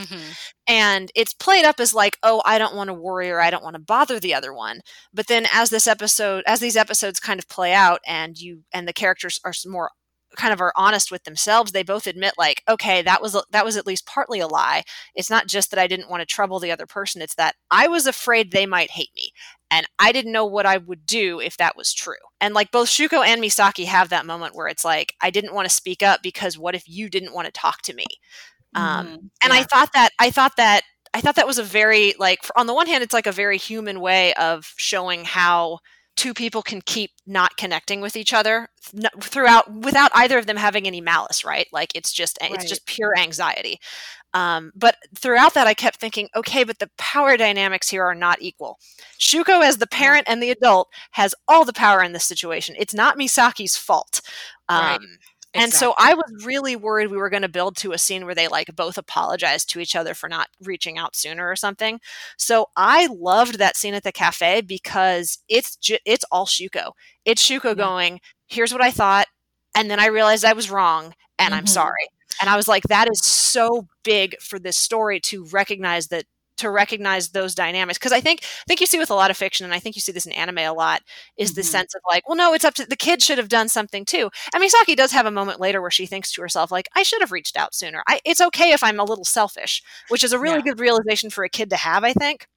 [0.05, 0.31] hmm
[0.69, 3.63] and it's played up as like oh i don't want to worry or i don't
[3.63, 4.81] want to bother the other one.
[5.13, 8.87] But then as this episode as these episodes kind of play out and you and
[8.87, 9.91] the characters are more
[10.35, 13.77] kind of are honest with themselves they both admit like okay that was that was
[13.77, 14.83] at least partly a lie.
[15.15, 17.87] It's not just that i didn't want to trouble the other person it's that i
[17.87, 19.31] was afraid they might hate me
[19.71, 22.15] and i didn't know what i would do if that was true.
[22.41, 25.67] And like both shuko and misaki have that moment where it's like i didn't want
[25.67, 28.05] to speak up because what if you didn't want to talk to me
[28.77, 29.29] um, Mhm.
[29.43, 30.81] and i thought that i thought that
[31.13, 33.31] i thought that was a very like for, on the one hand it's like a
[33.31, 35.79] very human way of showing how
[36.15, 38.69] two people can keep not connecting with each other
[39.21, 41.67] throughout without either of them having any malice right?
[41.71, 42.67] Like it's just it's Right.
[42.67, 43.79] just pure anxiety.
[44.33, 48.41] Um, but throughout that i kept thinking okay but the power dynamics here are not
[48.41, 48.79] equal.
[49.19, 52.75] Shuko as the parent and the adult has all the power in this situation.
[52.79, 54.21] It's not misaki's fault.
[54.69, 54.99] Um, Right.
[55.53, 58.35] And so I was really worried we were going to build to a scene where
[58.35, 61.99] they like both apologize to each other for not reaching out sooner or something.
[62.37, 66.91] So I loved that scene at the cafe because it's ju- it's all Shuko.
[67.25, 67.73] It's Shuko Yeah.
[67.75, 69.27] going, "Here's what I thought,"
[69.75, 71.69] and then I realized I was wrong, and I'm Mhm.
[71.69, 72.07] sorry.
[72.41, 76.25] And I was like, that is so big for this story to recognize that
[76.57, 79.37] to recognize those dynamics because I think I think you see with a lot of
[79.37, 81.01] fiction, and I think you see this in anime a lot,
[81.37, 81.65] is the Mhm.
[81.65, 84.29] sense of like, well, no, it's up to the kid should have done something too.
[84.53, 87.21] And Misaki does have a moment later where she thinks to herself like, I should
[87.21, 88.03] have reached out sooner.
[88.07, 90.63] I, it's okay if I'm a little selfish, which is a really Yeah.
[90.63, 92.47] good realization for a kid to have, I think.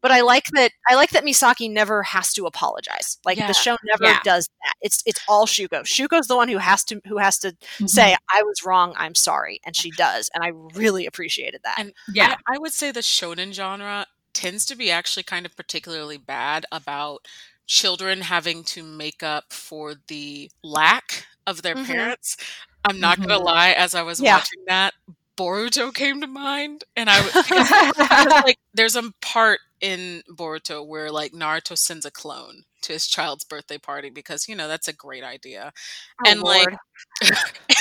[0.00, 3.18] But I like that I like that Misaki never has to apologize.
[3.24, 3.46] Like Yeah.
[3.48, 4.20] the show never Yeah.
[4.24, 4.74] does that.
[4.80, 5.82] It's it's all Shuko.
[5.82, 7.86] Shuko's the one who has to who has to Mm-hmm.
[7.86, 10.48] say I was wrong, I'm sorry, and she does, and I
[10.78, 11.76] really appreciated that.
[11.78, 15.56] And yeah, I, I would say the shonen genre tends to be actually kind of
[15.56, 17.26] particularly bad about
[17.66, 21.86] children having to make up for the lack of their Mhm.
[21.86, 22.36] parents.
[22.84, 23.44] I'm not gonna Mhm.
[23.44, 24.36] lie, as I was Yeah.
[24.36, 24.94] watching that,
[25.38, 27.70] Boruto came to mind, and I, because,
[28.44, 33.44] like there's a part in Boruto where like Naruto sends a clone to his child's
[33.44, 35.72] birthday party because you know that's a great idea,
[36.20, 36.68] Oh, and, like,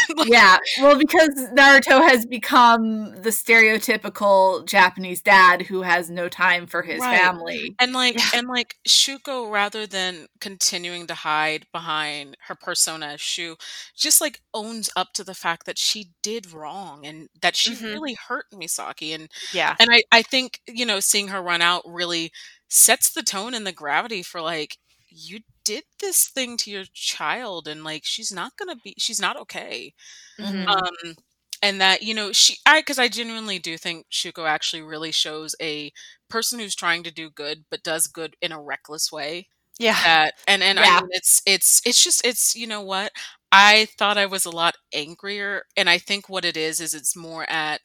[0.10, 0.58] And, like, yeah.
[0.76, 7.00] Well, because Naruto has become the stereotypical Japanese dad who has no time for his
[7.00, 7.08] Right.
[7.08, 7.76] family.
[7.80, 13.56] And like and like Shuko, rather than continuing to hide behind her persona as Shu,
[13.96, 17.94] just like owns up to the fact that she did wrong and that she Mhm.
[17.94, 19.14] really hurt Misaki.
[19.14, 19.78] And yeah.
[19.80, 22.32] and I, I think, you know, seeing her run out really
[22.70, 24.78] sets the tone and the gravity for like,
[25.18, 29.38] you did this thing to your child and like she's not gonna be she's not
[29.38, 29.94] okay
[30.40, 30.68] Mhm.
[30.68, 31.16] um
[31.62, 35.56] and that you know she i because i genuinely do think shuko actually really shows
[35.62, 35.92] a
[36.30, 39.48] person who's trying to do good but does good in a reckless way
[39.80, 39.96] yeah.
[40.04, 43.12] that and and i mean it's it's it's just it's you know what
[43.52, 47.16] i thought i was a lot angrier and i think what it is is it's
[47.16, 47.82] more at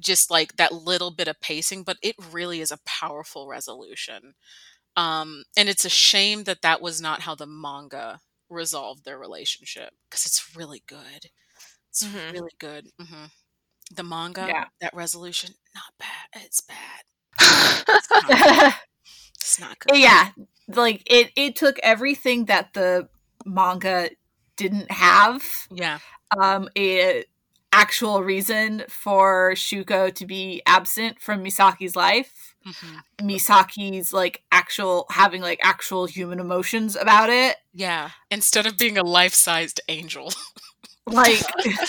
[0.00, 4.34] just like that little bit of pacing but it really is a powerful resolution
[4.98, 8.20] um and it's a shame that that was not how the manga
[8.50, 11.26] resolved their relationship because it's really good.
[11.90, 12.32] It's Mhm.
[12.32, 12.88] really good.
[13.00, 13.26] Hmm
[13.92, 14.66] the manga Yeah.
[14.80, 16.42] that resolution not bad.
[16.44, 17.04] It's bad.
[17.94, 18.34] It's not,
[19.40, 19.92] it's not good.
[19.92, 20.30] Yeah,
[20.68, 23.08] Like it it took everything that the
[23.44, 24.10] manga
[24.56, 26.00] didn't have yeah.
[26.40, 27.24] um a
[27.72, 32.54] actual reason for Shuko to be absent from Misaki's life.
[32.80, 37.56] Hmm Misaki's like actual having like actual human emotions about it.
[37.74, 40.32] yeah instead of being a life-sized angel
[41.06, 41.40] Like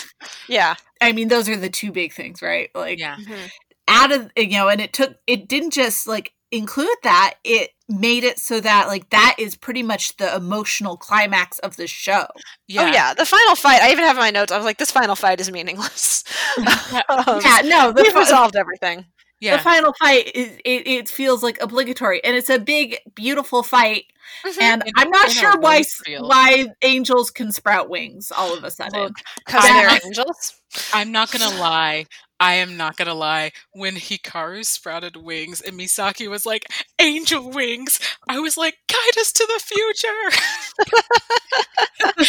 [0.48, 0.76] yeah.
[1.00, 2.70] I mean those are the two big things, right?
[2.74, 3.50] Like yeah Mhm.
[3.86, 8.24] out of you know and it took it didn't just like include that it made
[8.24, 12.26] it so that like that is pretty much the emotional climax of the show
[12.66, 13.82] yeah Oh yeah, the final fight.
[13.82, 14.50] I even have in my notes.
[14.52, 16.24] I was like, this final fight is meaningless.
[17.08, 19.04] Um, yeah no the, we've fi- resolved everything.
[19.40, 23.62] Yeah the final fight is it, it feels like obligatory and it's a big beautiful
[23.62, 24.04] fight
[24.44, 24.62] mm-hmm.
[24.62, 26.28] and In- i'm not sure why field.
[26.28, 29.12] why angels can sprout wings all of a sudden
[29.46, 30.54] Because I'm they're not- angels.
[30.94, 32.06] I'm not gonna lie.
[32.38, 33.50] I am not gonna lie.
[33.72, 36.64] When Hikaru sprouted wings and Misaki was like,
[37.00, 40.30] angel wings, I was like, guide us to the future.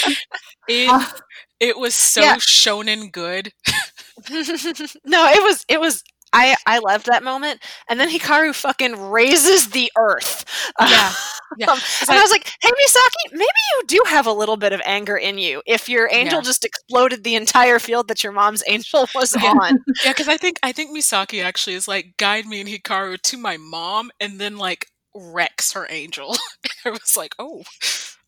[0.67, 1.13] it, ah.
[1.59, 2.37] it was so Yeah.
[2.37, 3.53] shonen good.
[5.05, 6.03] no, it was it was
[6.33, 10.45] I I loved that moment, and then Hikaru fucking raises the earth.
[10.79, 11.11] Yeah,
[11.57, 11.67] yeah.
[11.71, 11.79] Um,
[12.09, 15.17] and I was like, "Hey, Misaki, maybe you do have a little bit of anger
[15.17, 15.61] in you.
[15.65, 16.43] If your angel Yeah.
[16.43, 20.59] just exploded the entire field that your mom's angel was on, Yeah, because I think
[20.63, 24.57] I think Misaki actually is like, guide me and Hikaru to my mom, and then
[24.57, 26.35] like wrecks her angel.
[26.85, 27.63] I was like, oh,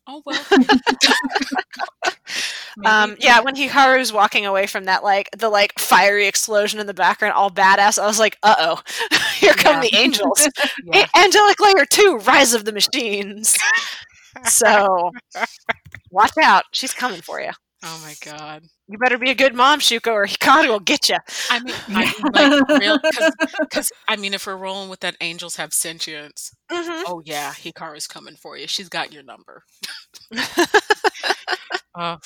[0.06, 0.46] oh well.
[2.84, 6.94] Um, yeah, when Hikaru's walking away from that like the like fiery explosion in the
[6.94, 8.80] background, all badass, I was like, "Uh oh,
[9.38, 9.80] here come Yeah.
[9.80, 10.48] the angels."
[10.82, 11.04] yeah.
[11.14, 13.56] A- Angelic Layer Two: Rise of the Machines.
[14.44, 15.12] So
[16.10, 17.50] watch out, she's coming for you.
[17.82, 18.64] Oh my god.
[18.86, 21.16] You better be a good mom, Shuko, or Hikaru will get you.
[21.50, 22.98] I mean, I mean, like, real,
[23.60, 26.54] because I mean, if we're rolling with that, angels have sentience.
[26.70, 27.04] Mm-hmm.
[27.06, 28.66] Oh yeah, Hikaru's coming for you.
[28.66, 29.62] She's got your number.
[31.96, 32.18] Oh,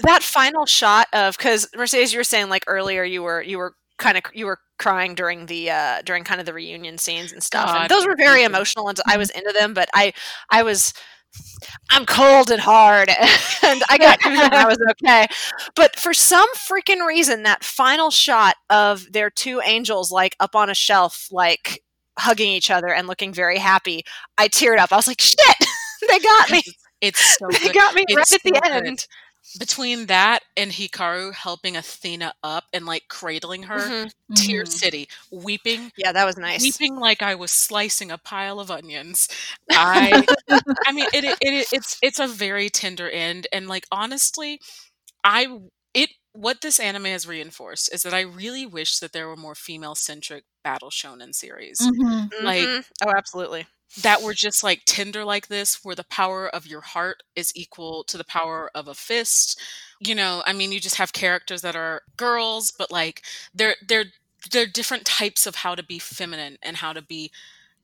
[0.00, 3.74] that final shot of because Mercedes, you were saying like earlier, you were you were
[3.98, 7.42] kind of you were crying during the uh during kind of the reunion scenes and
[7.42, 10.12] stuff, God, and those were very emotional, and I was into them, but I
[10.50, 10.92] I was.
[11.90, 13.08] I'm cold and hard,
[13.62, 15.26] and I got through and I was okay,
[15.74, 20.70] but for some freaking reason, that final shot of their two angels like up on
[20.70, 21.82] a shelf, like
[22.18, 24.02] hugging each other and looking very happy,
[24.38, 24.92] I teared up.
[24.92, 25.38] I was like, "Shit,
[26.08, 26.62] they got me!
[27.00, 27.74] it's so They good.
[27.74, 28.86] got me It's right at the good.
[28.86, 29.06] end."
[29.58, 34.10] Between that and Hikaru helping Athena up and like cradling her, Mhm.
[34.34, 34.66] Tear Mhm.
[34.66, 36.80] City, weeping, Yeah, that was nice.
[36.80, 39.28] weeping like I was slicing a pile of onions.
[39.74, 40.28] I,
[40.86, 44.60] I mean, it, it, it it's it's a very tender end, and like honestly,
[45.24, 45.48] I
[45.94, 49.54] it what this anime has reinforced is that I really wish that there were more
[49.54, 51.88] female centric battle shonen series.
[51.88, 52.30] Mhm.
[52.38, 52.84] Like Mhm.
[53.04, 53.66] oh, absolutely.
[54.02, 58.04] That were just like tender like this where the power of your heart is equal
[58.04, 59.58] to the power of a fist
[59.98, 63.22] you know i mean you just have characters that are girls but like
[63.54, 64.04] they're they're
[64.52, 67.30] they're different types of how to be feminine and how to be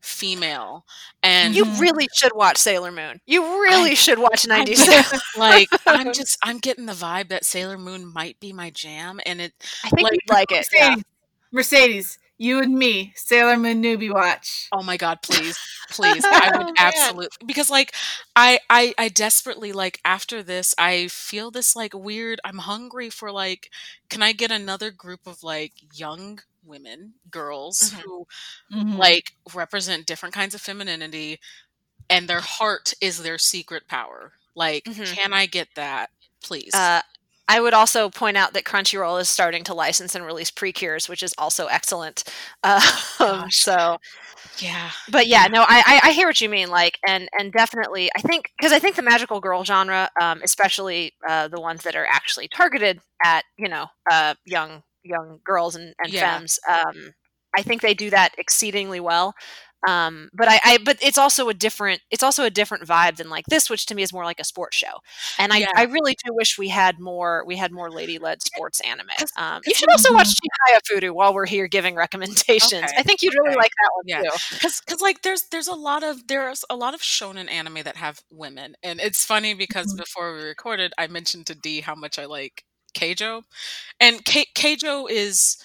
[0.00, 0.84] female
[1.22, 3.20] and You really should watch Sailor Moon.
[3.26, 5.20] You really should watch 90s.
[5.36, 9.40] Like i'm just i'm getting the vibe that sailor moon might be my jam and
[9.40, 9.52] it
[9.84, 10.68] I think like- you'd like it.
[10.72, 10.90] yeah.
[10.90, 11.04] Mercedes,
[11.52, 14.72] Mercedes, you and me, Sailor Moon newbie watch.
[14.72, 15.59] Oh my god, please.
[15.89, 16.26] Please.
[16.32, 17.14] I Oh, would man.
[17.16, 17.95] absolutely because like
[18.34, 23.30] I I I desperately like after this I feel this like weird I'm hungry for
[23.30, 23.70] like
[24.11, 28.03] can I get another group of like young women, girls Mhm.
[28.05, 28.26] who
[28.72, 29.01] Mhm.
[29.01, 31.39] like represent different kinds of femininity
[32.11, 34.34] and their heart is their secret power.
[34.55, 35.16] Like Mhm.
[35.16, 36.11] can I get that?
[36.43, 36.91] Please.
[36.91, 37.01] Uh,
[37.49, 41.22] I would also point out that Crunchyroll is starting to license and release Precures, which
[41.22, 42.24] is also excellent.
[43.18, 43.68] Gosh.
[43.68, 43.99] so,
[44.57, 44.92] yeah.
[45.09, 46.68] but yeah, no, I, I I hear what you mean.
[46.68, 51.12] Like, and and definitely, I think because I think the magical girl genre, um, especially
[51.28, 55.94] uh, the ones that are actually targeted at you know uh, young young girls and,
[55.99, 56.38] and Yeah.
[56.38, 57.12] femmes, um,
[57.57, 59.34] I think they do that exceedingly well.
[59.86, 63.28] Um, but I, I, but it's also a different, it's also a different vibe than
[63.28, 65.00] like this, which to me is more like a sports show.
[65.38, 65.66] And I, Yeah.
[65.76, 69.06] I really do wish we had more, we had more lady-led sports anime.
[69.36, 72.72] Um, you should also watch Chihaya Fudu while we're here giving recommendations.
[72.84, 73.56] Okay, I think you'd really okay.
[73.58, 74.22] like that one Yeah.
[74.22, 74.30] too.
[74.54, 77.96] because because like there's there's a lot of there's a lot of shonen anime that
[77.96, 79.98] have women and it's funny because Mhm.
[79.98, 82.64] before we recorded i mentioned to d how much i like
[82.94, 83.42] keijo
[84.00, 85.56] and Ke- keijo is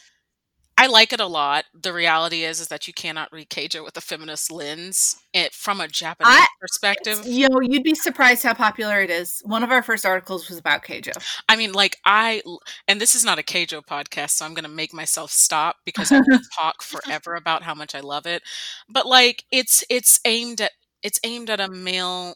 [0.78, 3.96] i like it a lot the reality is is that you cannot read keijo with
[3.98, 8.54] a feminist lens it, from a japanese I- perspective You know, you'd be surprised how
[8.54, 9.42] popular it is.
[9.46, 11.12] One of our first articles was about Keijo.
[11.50, 12.42] I mean, like I,
[12.88, 16.12] and this is not a Keijo podcast, so I'm going to make myself stop because
[16.12, 18.44] I will talk forever about how much I love it.
[18.90, 22.36] But like, it's it's aimed at it's aimed at a male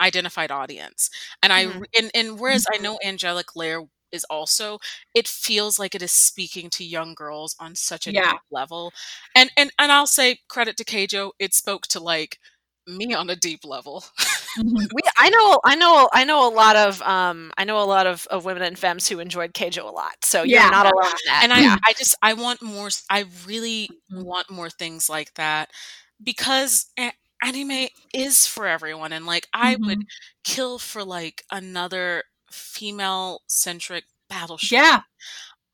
[0.00, 1.10] identified audience,
[1.42, 1.84] and I Mhm.
[1.98, 4.78] and and whereas I know Angelic Layer is also,
[5.14, 8.32] it feels like it is speaking to young girls on such a Yeah.
[8.32, 8.92] deep level,
[9.34, 12.38] and and and I'll say credit to Keijo, it spoke to like
[12.86, 14.04] me on a deep level.
[14.56, 14.90] Mhm.
[14.94, 18.06] We, I know, I know, I know a lot of, um, I know a lot
[18.06, 20.14] of, of women and femmes who enjoyed Keijo a lot.
[20.24, 20.60] So Yeah.
[20.60, 21.44] you're not alone in that.
[21.44, 21.76] and I, yeah.
[21.84, 22.88] I just I want more.
[23.10, 24.22] I really Mhm.
[24.22, 25.70] want more things like that
[26.22, 26.86] because
[27.42, 30.10] anime is for everyone, and like I would Mhm.
[30.44, 34.76] kill for like another female centric battle show.
[34.76, 35.00] Yeah.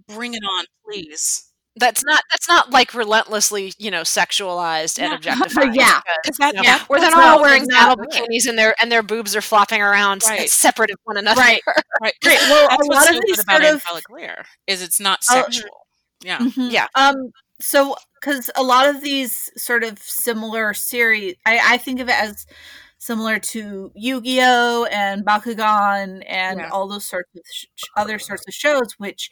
[0.09, 1.51] Bring it on, please.
[1.79, 5.33] That's not, that's not like relentlessly, you know, sexualized and Yeah.
[5.35, 5.75] objectified.
[5.75, 6.01] Yeah.
[6.01, 8.05] because, Because that, you know, yeah, where they're that's not all wearing that's not model
[8.11, 8.23] good.
[8.31, 10.49] bikinis and their and their boobs are flopping around Right.
[10.49, 11.41] separate of one another.
[11.41, 11.61] Right.
[12.01, 12.15] right.
[12.23, 12.39] 'cause Great.
[12.49, 14.83] Well, that's a what's lot so of these good about sort of Angelic Layer is
[14.83, 15.43] it's not Oh, mhm.
[15.45, 15.87] sexual.
[16.23, 16.39] Yeah.
[16.39, 16.71] Mhm.
[16.73, 16.87] Yeah.
[16.95, 17.17] Um.
[17.61, 22.15] So, because a lot of these sort of similar series, I, I think of it
[22.21, 22.47] as
[23.07, 26.69] similar to Yu-Gi-Oh and Bakugan and Yeah.
[26.71, 29.31] all those sorts of sh- other sorts of shows, which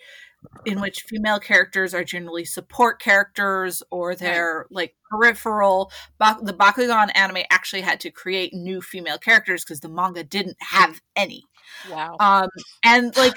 [0.66, 5.90] in which female characters are generally support characters or they're like peripheral.
[6.18, 10.56] Bak- the Bakugan anime actually had to create new female characters because the manga didn't
[10.60, 11.42] have any
[11.90, 12.16] Wow.
[12.20, 12.48] um
[12.84, 13.34] and like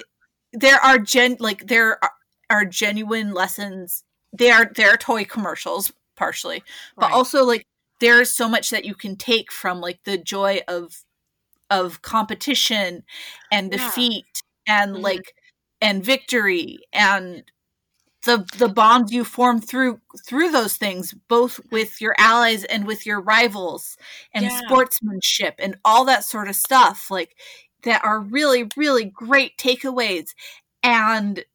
[0.54, 2.12] there are gen like there are,
[2.50, 6.62] are genuine lessons they are they are toy commercials partially
[6.98, 7.14] but Right.
[7.14, 7.66] also like
[8.00, 11.04] there's so much that you can take from like the joy of
[11.70, 13.04] of competition
[13.52, 13.91] and Yeah.
[13.91, 15.02] defeat and Mhm.
[15.04, 15.34] like
[15.82, 17.43] and victory and
[18.26, 23.06] the the bonds you form through through those things both with your allies and with
[23.06, 23.98] your rivals
[24.34, 24.50] and Yeah.
[24.52, 27.36] sportsmanship and all that sort of stuff like
[27.84, 30.30] that are really really great takeaways
[30.84, 31.45] and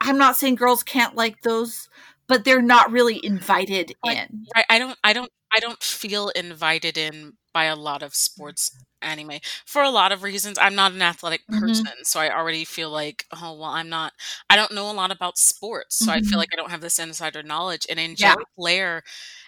[0.00, 1.88] i'm not saying girls can't like those
[2.28, 4.64] but they're not really invited Like, in Right.
[4.70, 8.70] I don't I don't I don't feel invited in by a lot of sports
[9.02, 10.58] anime for a lot of reasons.
[10.60, 11.60] I'm not an athletic Mhm.
[11.60, 14.12] person, so I already feel like, oh well, I'm not
[14.50, 16.38] I don't know a lot about sports, so I feel Mhm.
[16.38, 17.86] like I don't have this insider knowledge.
[17.90, 19.02] And Angelic Layer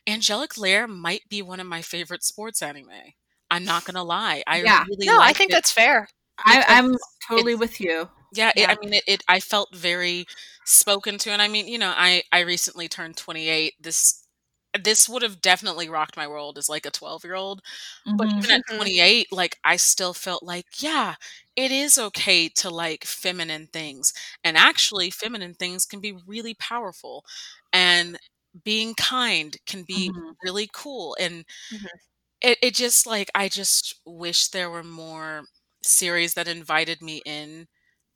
[0.06, 2.90] Angelic Layer might be one of my favorite sports anime.
[3.50, 4.42] I'm not gonna lie.
[4.46, 4.84] I Yeah.
[4.88, 6.08] really No, I think it that's fair.
[6.44, 6.96] I, because i'm
[7.28, 8.70] totally it's- with you yeah, it, Yeah.
[8.70, 9.22] I mean, it, it.
[9.28, 10.26] I felt very
[10.64, 13.74] spoken to, and I mean, you know, I I recently turned 28.
[13.82, 14.21] This
[14.80, 17.62] this would have definitely rocked my world as like a 12 year old,
[18.18, 18.42] but Mhm.
[18.42, 18.78] even at Mhm.
[18.78, 21.16] 28, like I still felt like, yeah,
[21.56, 24.12] it is okay to like feminine things,
[24.44, 27.24] and actually, feminine things can be really powerful,
[27.72, 28.18] and
[28.64, 30.36] being kind can be Mhm.
[30.44, 32.02] really cool, and Mhm.
[32.42, 35.44] it it just like I just wish there were more
[35.84, 37.68] series that invited me in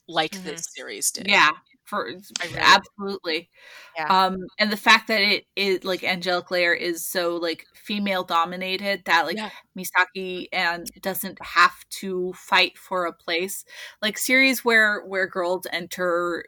[0.08, 1.26] like this series did.
[1.28, 1.50] Yeah,
[1.86, 2.08] for
[2.56, 3.50] absolutely.
[3.96, 4.08] Yeah.
[4.08, 9.02] Um, and the fact that it is like Angelic Layer is so like female dominated
[9.06, 9.50] that like Yeah.
[9.78, 13.64] Misaki and doesn't have to fight for a place.
[14.02, 16.44] Like series where where girls enter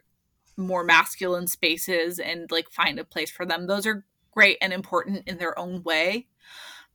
[0.57, 3.67] more masculine spaces and like find a place for them.
[3.67, 6.27] Those are great and important in their own way.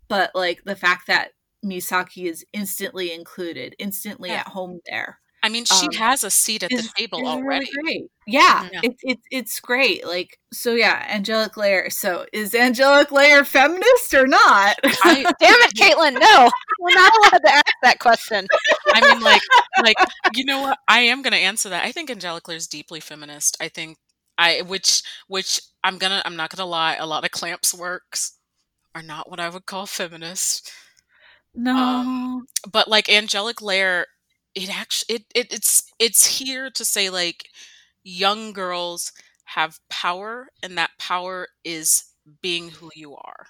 [0.09, 1.33] But like the fact that
[1.65, 4.41] Misaki is instantly included, instantly Yeah.
[4.41, 7.67] at home there I mean, she Um, has a seat at the table is already.
[7.77, 8.11] Really great.
[8.27, 8.81] Yeah, Yeah.
[8.83, 10.07] it's it's it's great.
[10.07, 11.07] Like so, yeah.
[11.11, 11.91] Angelic Layer.
[11.91, 14.77] So is Angelic Layer feminist or not?
[14.85, 16.19] I, Damn it, Caitlin!
[16.19, 18.47] No, we're not allowed to ask that question.
[18.95, 19.43] I mean, like,
[19.85, 19.97] like
[20.35, 20.79] you know what?
[20.89, 21.85] I am going to answer that.
[21.85, 23.57] I think Angelic Layer is deeply feminist.
[23.61, 23.99] I think
[24.39, 26.97] I, which, which I'm gonna, I'm not gonna lie.
[26.97, 28.39] A lot of CLAMP's works
[28.95, 30.73] are not what I would call feminist.
[31.55, 32.43] no.
[32.71, 34.07] But like Angelic Layer,
[34.55, 37.49] it actually, it, it, it's, it's here to say like,
[38.05, 39.13] young girls
[39.47, 42.05] have power, and that power is
[42.43, 43.47] being who you are.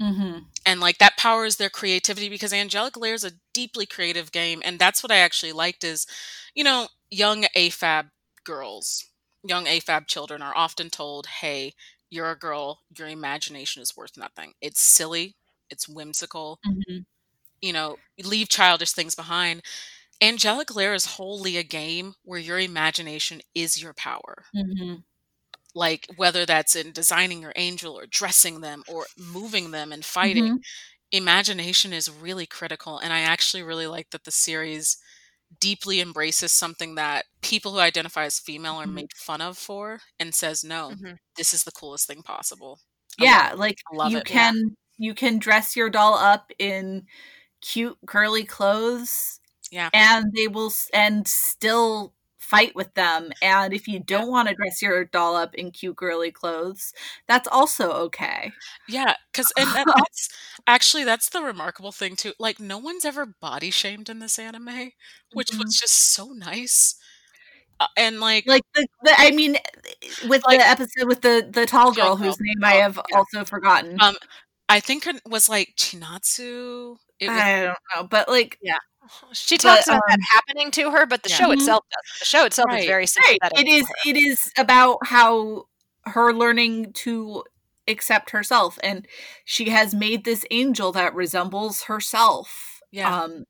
[0.00, 4.30] hmm and like that power is their creativity because angelic layer is a deeply creative
[4.32, 6.06] game and that's what i actually liked is
[6.54, 8.10] you know young afab
[8.44, 9.04] girls
[9.44, 11.72] young afab children are often told hey
[12.10, 14.52] you're a girl your imagination is worth nothing.
[14.60, 15.36] It's silly
[15.70, 16.60] it's whimsical.
[16.64, 16.98] Hmm
[17.60, 19.62] you know leave childish things behind
[20.20, 25.04] angelic layer is wholly a game where your imagination is your power hmm
[25.74, 30.54] like whether that's in designing your angel or dressing them or moving them and fighting
[31.12, 34.98] imagination is really critical and i actually really like that the series
[35.60, 39.06] deeply embraces something that people who identify as female are Mhm.
[39.06, 41.16] made fun of for and says no Mhm.
[41.36, 42.80] this is the coolest thing possible
[43.20, 43.56] I Yeah, it.
[43.56, 44.50] like love you it, yeah.
[44.50, 47.06] can you can dress your doll up in
[47.62, 49.40] cute girly clothes.
[49.70, 49.90] Yeah.
[49.92, 53.32] and they will and still fight with them.
[53.42, 56.92] And if you don't want to dress your doll up in cute girly clothes,
[57.26, 58.52] that's also okay.
[58.88, 60.28] yeah because and that, that's
[60.66, 64.90] actually that's the remarkable thing too like no one's ever body shamed in this anime
[65.32, 65.64] which Mhm.
[65.64, 66.96] was just so nice
[67.80, 69.56] uh, and like like the, the I mean,
[70.28, 73.18] with Like- the episode with the the tall girl whose name I have yeah.
[73.18, 73.98] also forgotten.
[74.00, 74.16] Um,
[74.68, 76.96] I think it was like Chinatsu.
[77.20, 78.58] It was, I don't know, but like,
[79.32, 81.36] She talks But, about that um, happening to her, but the Yeah.
[81.36, 81.54] show Mhm.
[81.54, 82.18] itself does.
[82.20, 82.80] The show itself Right.
[82.80, 83.58] is very right, sympathetic.
[83.58, 83.94] it to is her.
[84.06, 85.68] it is about how
[86.06, 87.44] her learning to
[87.88, 89.06] accept herself, and
[89.44, 92.80] she has made this angel that resembles herself.
[92.90, 93.22] Yeah.
[93.24, 93.44] Um,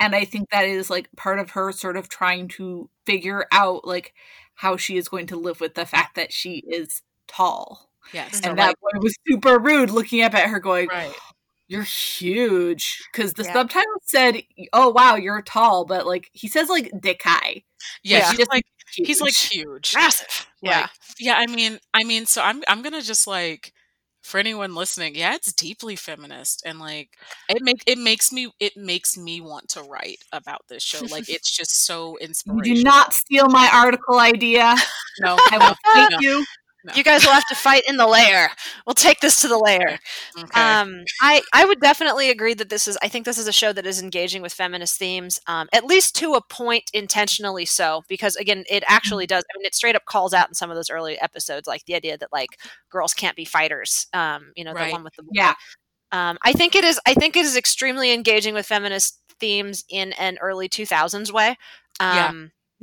[0.00, 3.86] and I think that is like part of her sort of trying to figure out
[3.86, 4.14] like
[4.56, 7.90] how she is going to live with the fact that she is tall.
[8.12, 10.88] yes, And or And like, that boy was super rude looking up at her going,
[10.88, 11.14] right.
[11.68, 13.52] You're huge because the Yeah.
[13.54, 14.42] subtitle said
[14.72, 17.64] oh wow you're tall but like he says like dekai
[18.02, 18.30] Yeah, Yeah.
[18.30, 19.90] he's Just like he's like huge.
[19.90, 19.94] huge.
[19.94, 20.46] massive.
[20.62, 20.80] Yeah.
[20.82, 21.34] Like, yeah.
[21.38, 23.72] I mean, I mean, so I'm I'm gonna just like
[24.22, 27.10] for anyone listening, yeah, it's deeply feminist, and like
[27.48, 31.04] it make it makes me it makes me want to write about this show.
[31.10, 32.60] Like it's just so inspiring.
[32.64, 32.76] you inspirational.
[32.76, 34.74] do not steal my article idea
[35.20, 36.44] No, i will Thank no, you
[36.84, 36.92] no.
[36.94, 38.50] You guys will have to fight in the lair.
[38.86, 39.98] We'll take this to the lair.
[40.38, 40.60] Okay.
[40.60, 42.98] Um, I I would definitely agree that this is.
[43.02, 46.14] I think this is a show that is engaging with feminist themes, um, at least
[46.16, 48.02] to a point, intentionally so.
[48.08, 49.44] Because again, it actually does.
[49.54, 51.94] I mean, it straight up calls out in some of those early episodes, like the
[51.94, 52.50] idea that like
[52.90, 54.06] girls can't be fighters.
[54.12, 54.86] Um, you know, Right.
[54.88, 55.30] the one with the boy.
[55.32, 55.54] yeah
[56.12, 57.00] Um, I think it is.
[57.06, 61.56] I think it is extremely engaging with feminist themes in an early two thousands way.
[62.00, 62.32] Yeah.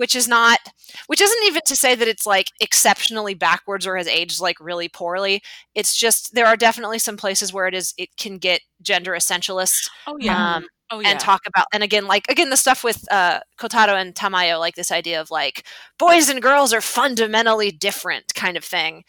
[0.01, 0.57] Which is not,
[1.05, 4.89] which isn't even to say that it's like exceptionally backwards or has aged like really
[4.89, 5.43] poorly.
[5.75, 9.91] It's just there are definitely some places where it is it can get gender essentialist
[10.07, 10.55] oh yeah.
[10.55, 11.09] um, oh yeah.
[11.09, 14.73] and talk about and again like again the stuff with uh, Kotaro and Tamayo like
[14.73, 15.67] this idea of like
[15.99, 19.03] boys and girls are fundamentally different kind of thing.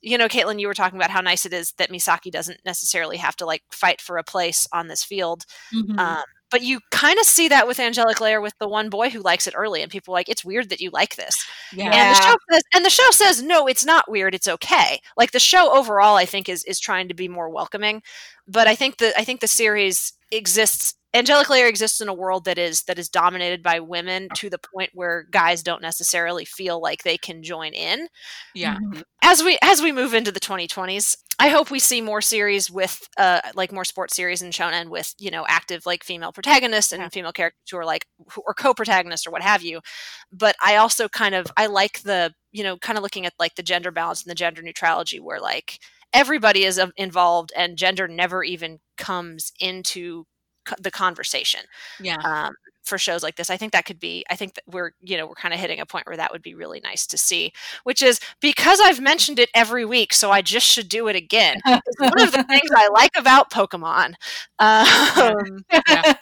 [0.00, 3.16] You know, Caitlin, you were talking about how nice it is that Misaki doesn't necessarily
[3.16, 5.44] have to like fight for a place on this field.
[5.74, 5.98] Mhm.
[5.98, 9.20] Um, but you kind of see that with Angelic Layer with the one boy who
[9.20, 11.90] likes it early, and people are like, "It's weird that you like this." yeah.
[11.92, 14.34] And the show says, and the show says, "No, it's not weird.
[14.34, 18.02] It's okay." Like the show overall, I think is is trying to be more welcoming.
[18.46, 18.78] But I mm.
[18.78, 20.94] think the I think the series exists.
[21.16, 24.58] Angelic Layer exists in a world that is that is dominated by women to the
[24.58, 28.08] point where guys don't necessarily feel like they can join in
[28.54, 28.76] yeah.
[28.76, 29.02] Mhm.
[29.22, 33.08] as we as we move into the 2020s i hope we see more series with
[33.16, 37.12] uh like more sports series and shonen with you know active like female protagonists and
[37.12, 39.80] female characters who are like who or co-protagonists or what have you
[40.30, 43.54] but i also kind of i like the you know kind of looking at like
[43.54, 45.78] the gender balance and the gender neutrality where like
[46.12, 50.35] everybody is um, involved and gender never even comes into co-
[50.80, 51.60] the conversation
[52.00, 52.16] Yeah.
[52.24, 52.54] um,
[52.84, 53.50] for shows like this.
[53.50, 54.24] I think that could be.
[54.30, 56.42] I think that we're you know we're kind of hitting a point where that would
[56.42, 57.52] be really nice to see.
[57.84, 61.60] Which is because I've mentioned it every week, so I just should do it again.
[61.66, 64.14] One of the things I like about Pokemon.
[64.58, 66.14] Um, Yeah.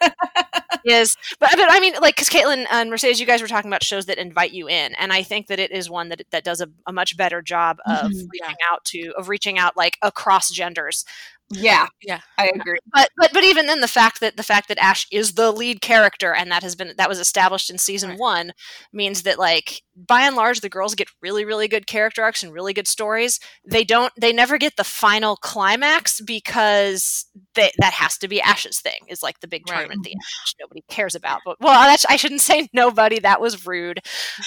[0.84, 3.82] is but, but I mean like because Caitlin and Mercedes, you guys were talking about
[3.82, 6.60] shows that invite you in, and I think that it is one that that does
[6.60, 8.26] a, a much better job of Mhm.
[8.32, 11.04] reaching out to of reaching out like across genders.
[11.50, 12.20] Yeah, Yeah.
[12.38, 12.78] I agree.
[12.92, 15.80] But but but even then, the fact that the fact that Ash is the lead
[15.80, 18.18] character and that has been that was established in season Right.
[18.18, 18.52] one
[18.92, 22.52] means that like by and large the girls get really really good character arcs and
[22.52, 23.38] really good stories.
[23.64, 28.80] They don't they never get the final climax because they, that has to be Ash's
[28.80, 29.76] thing is like the big Right.
[29.78, 31.40] tournament at the end, which nobody cares about.
[31.44, 33.18] But well, that's I shouldn't say nobody.
[33.20, 34.00] That was rude.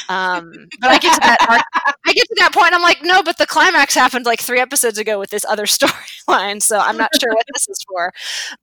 [0.09, 1.63] Um, but I get to that
[2.05, 2.73] I get to that point.
[2.73, 6.61] I'm like, no, but the climax happened like three episodes ago with this other storyline.
[6.61, 8.11] So I'm not sure what this is for.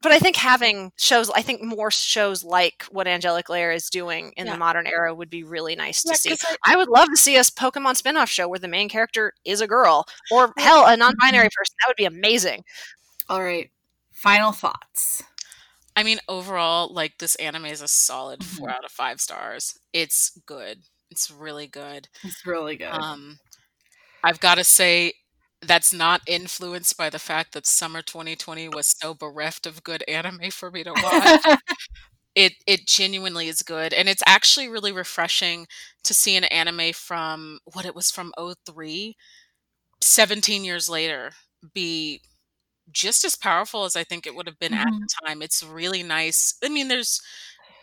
[0.03, 4.33] But I think having shows, I think more shows like what Angelic Layer is doing
[4.37, 4.53] in Yeah.
[4.53, 6.33] the modern era would be really nice to see.
[6.33, 9.61] I- I would love to see a Pokemon spin-off show where the main character is
[9.61, 11.75] a girl, or hell, a non-binary person.
[11.81, 12.65] That would be amazing.
[13.29, 13.71] All right.
[14.25, 15.23] Final thoughts.
[15.97, 18.75] I mean, overall, like this anime is a solid four Mhm.
[18.75, 19.79] out of five stars.
[19.93, 20.85] It's good.
[21.11, 22.09] It's really good.
[22.25, 22.89] It's really good.
[22.93, 23.39] Um,
[24.25, 25.15] I've got to say
[25.63, 30.51] that's not influenced by the fact that summer 2020 was so bereft of good anime
[30.53, 31.59] for me to watch.
[32.35, 35.67] it it genuinely is good, and it's actually really refreshing
[36.05, 39.17] to see an anime from what it was from 03,
[40.03, 41.33] 17 years later,
[41.75, 42.23] be
[42.93, 45.43] just as powerful as I think it would have been at the time.
[45.43, 46.55] It's really nice.
[46.65, 47.21] I mean, there's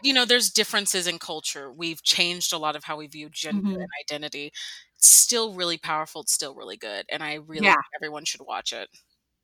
[0.03, 1.71] you know, there's differences in culture.
[1.71, 3.81] We've changed a lot of how we view gender Mhm.
[3.81, 4.51] and identity.
[4.95, 6.21] It's still really powerful.
[6.21, 7.73] It's still really good, and I really Yeah.
[7.73, 8.89] think everyone should watch it.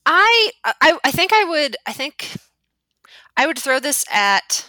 [0.06, 2.38] I, I I think I would I think
[3.38, 4.68] I would throw this at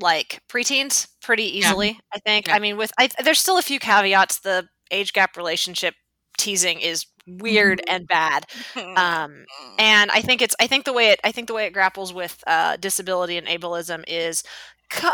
[0.00, 1.70] like preteens pretty Yeah.
[1.70, 2.00] easily.
[2.14, 2.48] I think.
[2.48, 2.56] Yeah.
[2.56, 4.40] I mean, with I, there's still a few caveats.
[4.40, 5.94] The age gap relationship
[6.38, 8.46] teasing is weird and bad.
[8.96, 9.46] Um,
[9.78, 12.12] and I think it's I think the way it I think the way it grapples
[12.12, 14.42] with uh, disability and ableism is
[14.90, 15.08] cu-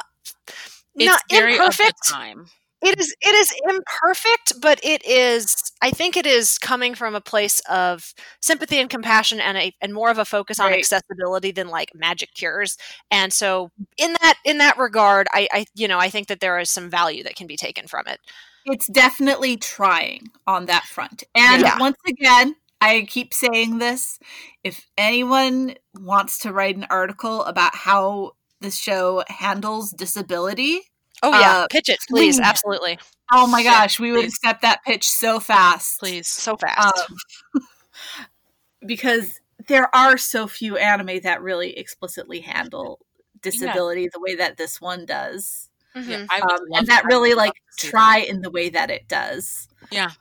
[0.99, 2.09] it's not very of the imperfect.
[2.11, 2.47] time.
[2.83, 7.21] It is it is imperfect, but it is I think it is coming from a
[7.21, 10.79] place of sympathy and compassion and a and more of a focus on Right.
[10.79, 12.77] accessibility than like magic cures.
[13.11, 16.59] And so in that in that regard, I, I you know, I think that there
[16.59, 18.21] is some value that can be taken from it.
[18.67, 21.25] It's definitely trying on that front.
[21.35, 21.79] And Yeah.
[21.79, 24.19] once again, I keep saying this.
[24.65, 30.83] If anyone wants to write an article about how the show handles disability,
[31.23, 32.41] Oh yeah, Uh, pitch it, please, please.
[32.41, 32.99] absolutely.
[33.33, 34.33] oh my Yeah, gosh, we would please.
[34.35, 36.01] accept that pitch so fast.
[36.01, 36.27] Please.
[36.29, 37.11] So fast.
[37.55, 37.63] Um,
[38.87, 43.01] because there are so few anime that really explicitly handle
[43.43, 45.70] disability the way that this one does.
[45.97, 46.09] Mhm.
[46.09, 47.91] Yeah, um, and to- that really like love to see that.
[47.91, 49.68] try in the way that it does.
[49.91, 50.12] Yeah.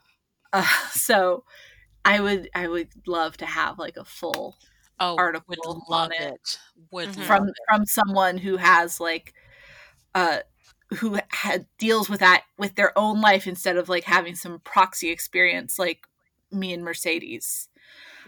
[0.52, 1.44] Uh, so
[2.04, 4.56] I would I would love to have like a full
[5.00, 6.34] Oh, article would on love it.
[6.34, 6.60] it.
[6.92, 7.26] Would Mhm.
[7.26, 7.54] love from it.
[7.68, 9.34] from someone who has like
[10.16, 10.40] uh
[10.98, 15.10] who had deals with that with their own life instead of like having some proxy
[15.10, 16.06] experience like
[16.52, 17.69] me and Mercedes.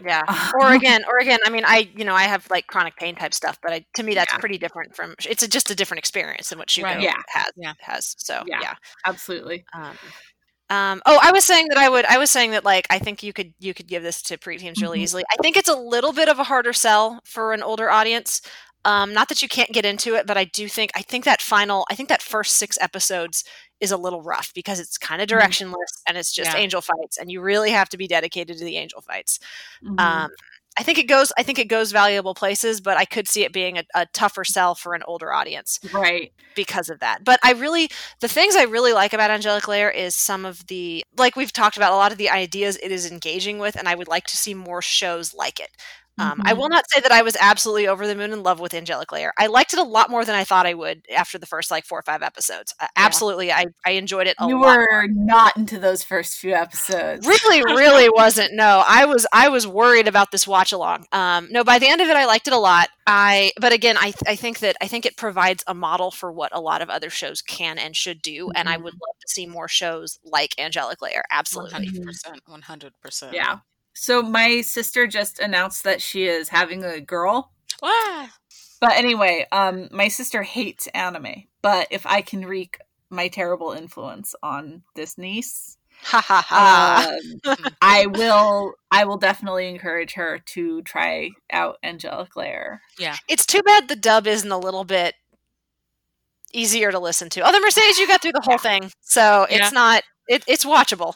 [0.03, 0.23] Yeah.
[0.59, 3.33] Or again, or again, I mean, I you know I have like chronic pain type
[3.33, 4.39] stuff, but I, to me that's Yeah.
[4.39, 5.15] pretty different from.
[5.27, 7.01] It's a, just a different experience than what Shuko Right.
[7.01, 7.21] Yeah.
[7.27, 7.51] has.
[7.55, 7.73] Yeah.
[7.79, 8.59] Has so Yeah.
[8.61, 8.75] yeah.
[9.05, 9.65] absolutely.
[9.73, 9.97] Um,
[10.69, 12.05] um, oh, I was saying that I would.
[12.05, 14.81] I was saying that like I think you could you could give this to preteens
[14.81, 15.03] really Mhm.
[15.03, 15.23] easily.
[15.31, 18.41] I think it's a little bit of a harder sell for an older audience.
[18.85, 21.41] Um, not that you can't get into it, but I do think I think that
[21.41, 23.43] final I think that first six episodes
[23.79, 25.39] is a little rough because it's kind of Mhm.
[25.39, 26.57] directionless and it's just Yeah.
[26.59, 29.39] angel fights, and you really have to be dedicated to the angel fights.
[29.83, 29.99] Mhm.
[29.99, 30.31] Um,
[30.75, 31.31] I think it goes.
[31.37, 34.43] I think it goes valuable places, but I could see it being a, a tougher
[34.43, 36.33] sell for an older audience right.
[36.55, 37.23] because of that.
[37.23, 37.89] But I really,
[38.21, 41.77] the things I really like about Angelic Layer is some of the, like we've talked
[41.77, 44.37] about, a lot of the ideas it is engaging with, and I would like to
[44.37, 45.69] see more shows like it.
[46.17, 48.73] Um, I will not say that I was absolutely over the moon in love with
[48.73, 49.33] Angelic Layer.
[49.37, 51.85] I liked it a lot more than I thought I would after the first like
[51.85, 52.73] four or five episodes.
[52.79, 54.49] Uh, Absolutely, I, I enjoyed it a lot.
[54.49, 54.77] You lot.
[54.77, 57.25] were not into those first few episodes.
[57.27, 61.63] really really wasn't no i was i was worried about this watch along um no
[61.63, 64.35] by the end of it i liked it a lot i but again i i
[64.35, 67.41] think that i think it provides a model for what a lot of other shows
[67.41, 71.23] can and should do and i would love to see more shows like angelic layer
[71.31, 72.39] absolutely 100%.
[72.49, 73.33] 100%.
[73.33, 73.59] Yeah.
[73.93, 77.51] So my sister just announced that she is having a girl.
[77.81, 78.27] Wow.
[78.81, 82.79] But anyway, um my sister hates anime, but if I can wreak
[83.09, 85.77] my terrible influence on this niece,
[86.11, 86.21] um,
[87.81, 92.81] I will I will definitely encourage her to try out Angelic Layer.
[92.97, 95.15] Yeah, it's too bad the dub isn't a little bit
[96.51, 97.41] easier to listen to.
[97.47, 99.57] Oh, the Mercedes, you got through the whole thing, so Yeah.
[99.65, 100.03] it's not.
[100.27, 101.15] It, it's watchable.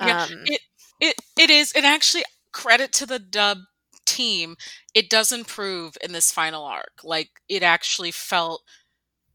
[0.00, 0.60] Yeah, Um, it
[1.02, 3.58] it it is and actually credit to the dub
[4.06, 4.56] team
[4.94, 8.62] it does improve in this final arc like it actually felt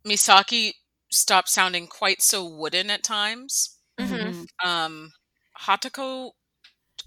[0.08, 0.74] misaki
[1.12, 4.48] stopped sounding quite so wooden at times mhm.
[4.66, 5.12] um
[5.62, 6.32] hatoko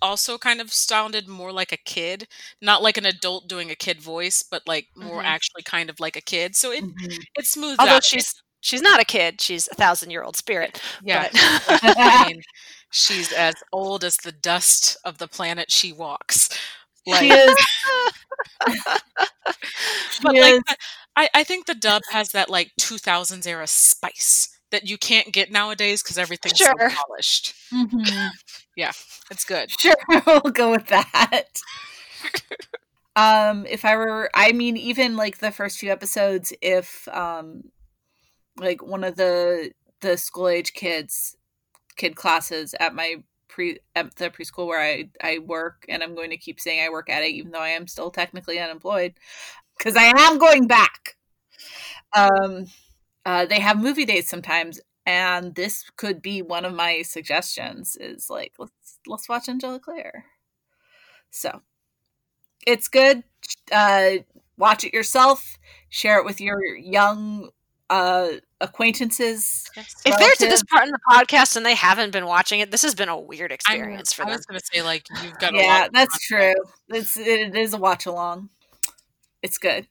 [0.03, 2.27] also kind of sounded more like a kid
[2.63, 5.27] not like an adult doing a kid voice but like more Mhm.
[5.27, 7.19] actually kind of like a kid so it Mhm.
[7.37, 7.79] it smooths.
[7.79, 10.81] Although out she's she's not a kid; she's a thousand year old spirit.
[11.03, 12.43] yeah but- I mean,
[12.91, 16.49] she's as old as the dust of the planet she walks
[17.07, 17.57] like She is.
[20.23, 20.63] but she like is-
[21.17, 25.51] I, I think the dub has that like 2000s era spice that you can't get
[25.51, 26.91] nowadays because everything's so Sure.
[26.91, 28.31] polished Mhm.
[29.31, 29.95] it's good Sure,
[30.27, 31.45] we'll go with that.
[33.17, 37.65] um, if I were, I mean, even like the first few episodes, if um,
[38.59, 41.37] like one of the the school age kids,
[42.01, 46.31] kid classes at my pre at the preschool where I I work, and I'm going
[46.31, 49.15] to keep saying I work at it, even though I am still technically unemployed,
[49.77, 51.17] because I am going back.
[52.17, 52.67] Um,
[53.27, 57.97] uh, they have movie dates sometimes, and this could be one of my suggestions.
[58.01, 60.25] Is like let's let's watch Angelic Layer.
[61.31, 61.61] So
[62.67, 63.25] it's good.
[63.71, 64.25] Uh,
[64.57, 65.59] watch it yourself.
[65.91, 67.51] Share it with your young
[67.91, 68.29] uh,
[68.63, 69.69] acquaintances.
[69.77, 72.83] If they're to this part in the podcast and they haven't been watching it, this
[72.83, 74.29] has been a weird I'm- experience for them.
[74.29, 74.39] I them.
[74.39, 76.55] was gonna say like you've got a Yeah, lot that's true.
[76.89, 78.49] It's it is a watch along.
[79.43, 79.87] It's good.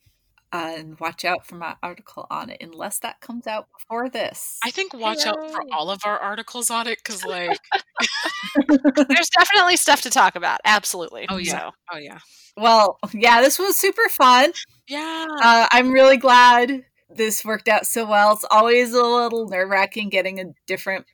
[0.51, 4.57] Uh, and watch out for my article on it, unless that comes out before this.
[4.65, 7.59] I think watch out for all of our articles on it because like
[8.67, 10.59] There's definitely stuff to talk about.
[10.65, 11.27] Absolutely.
[11.29, 12.19] oh yeah So, oh yeah
[12.57, 14.51] well, yeah, this was super fun.
[14.87, 18.33] yeah Uh, I'm really glad this worked out so well.
[18.33, 21.05] It's always a little nerve wracking getting a different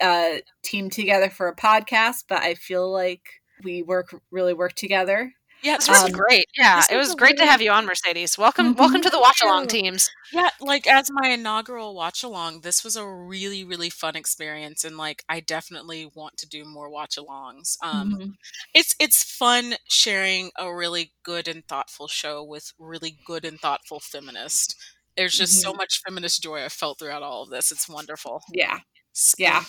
[0.00, 3.22] uh, team together for a podcast, but I feel like
[3.64, 5.32] we work really work together.
[5.62, 6.46] yeah this this was Um, great.
[6.56, 8.38] Yeah, this it was was great to have you on, Mercedes.
[8.38, 8.78] Welcome, Mhm.
[8.78, 10.10] welcome to the watch along teams.
[10.32, 14.96] Yeah, like as my inaugural watch along, this was a really, really fun experience, and
[14.96, 17.76] like I definitely want to do more watch alongs.
[17.82, 18.36] Um, Mhm.
[18.74, 24.00] it's it's fun sharing a really good and thoughtful show with really good and thoughtful
[24.00, 24.76] feminist.
[25.16, 27.72] There's just so much feminist joy I felt throughout all of this.
[27.72, 28.42] It's wonderful.
[28.52, 28.80] Yeah.
[29.38, 29.64] Yeah.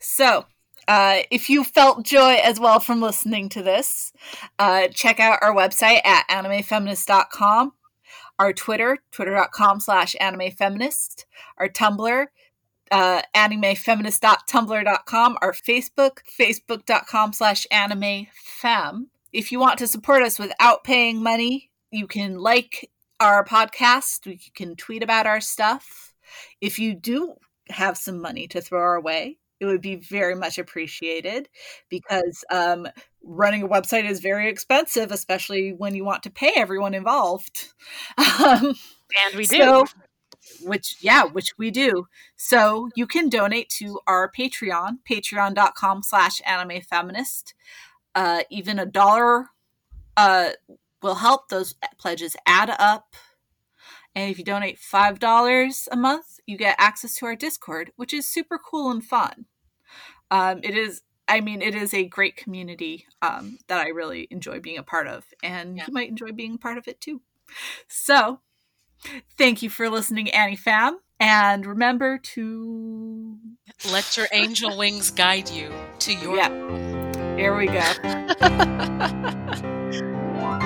[0.00, 0.46] So,
[0.88, 4.12] uh, if you felt joy as well from listening to this,
[4.58, 7.72] uh, check out our website at animefeminist.com,
[8.38, 11.24] our Twitter, twitter.com slash animefeminist,
[11.58, 12.26] our Tumblr,
[12.90, 19.06] uh, animefeminist.tumblr.com, our Facebook, facebook.com slash animefem.
[19.32, 22.90] If you want to support us without paying money, you can like
[23.24, 24.26] our podcast.
[24.26, 26.12] We can tweet about our stuff.
[26.60, 27.34] If you do
[27.70, 31.48] have some money to throw our way, it would be very much appreciated
[31.88, 32.86] because um,
[33.22, 37.72] running a website is very expensive, especially when you want to pay everyone involved.
[38.38, 38.74] Um,
[39.26, 39.56] And we do.
[39.56, 39.84] so,
[40.62, 42.06] which yeah, which we do.
[42.36, 47.54] So you can donate to our Patreon, patreon.com slash anime feminist.
[48.14, 49.46] Uh, even a dollar
[50.16, 50.50] uh,
[51.04, 51.48] will help.
[51.48, 53.14] Those pledges add up.
[54.16, 58.12] And if you donate five dollars a month, you get access to our Discord, which
[58.12, 59.46] is super cool and fun.
[60.30, 64.60] Um, it is I mean, it is a great community um, that I really enjoy
[64.60, 65.84] being a part of, and Yeah.
[65.86, 67.22] you might enjoy being part of it too.
[67.88, 68.40] So,
[69.38, 73.38] thank you for listening, AniFam, and remember to
[73.90, 77.36] Let your angel wings guide you to your yeah.
[77.36, 77.80] Here we go.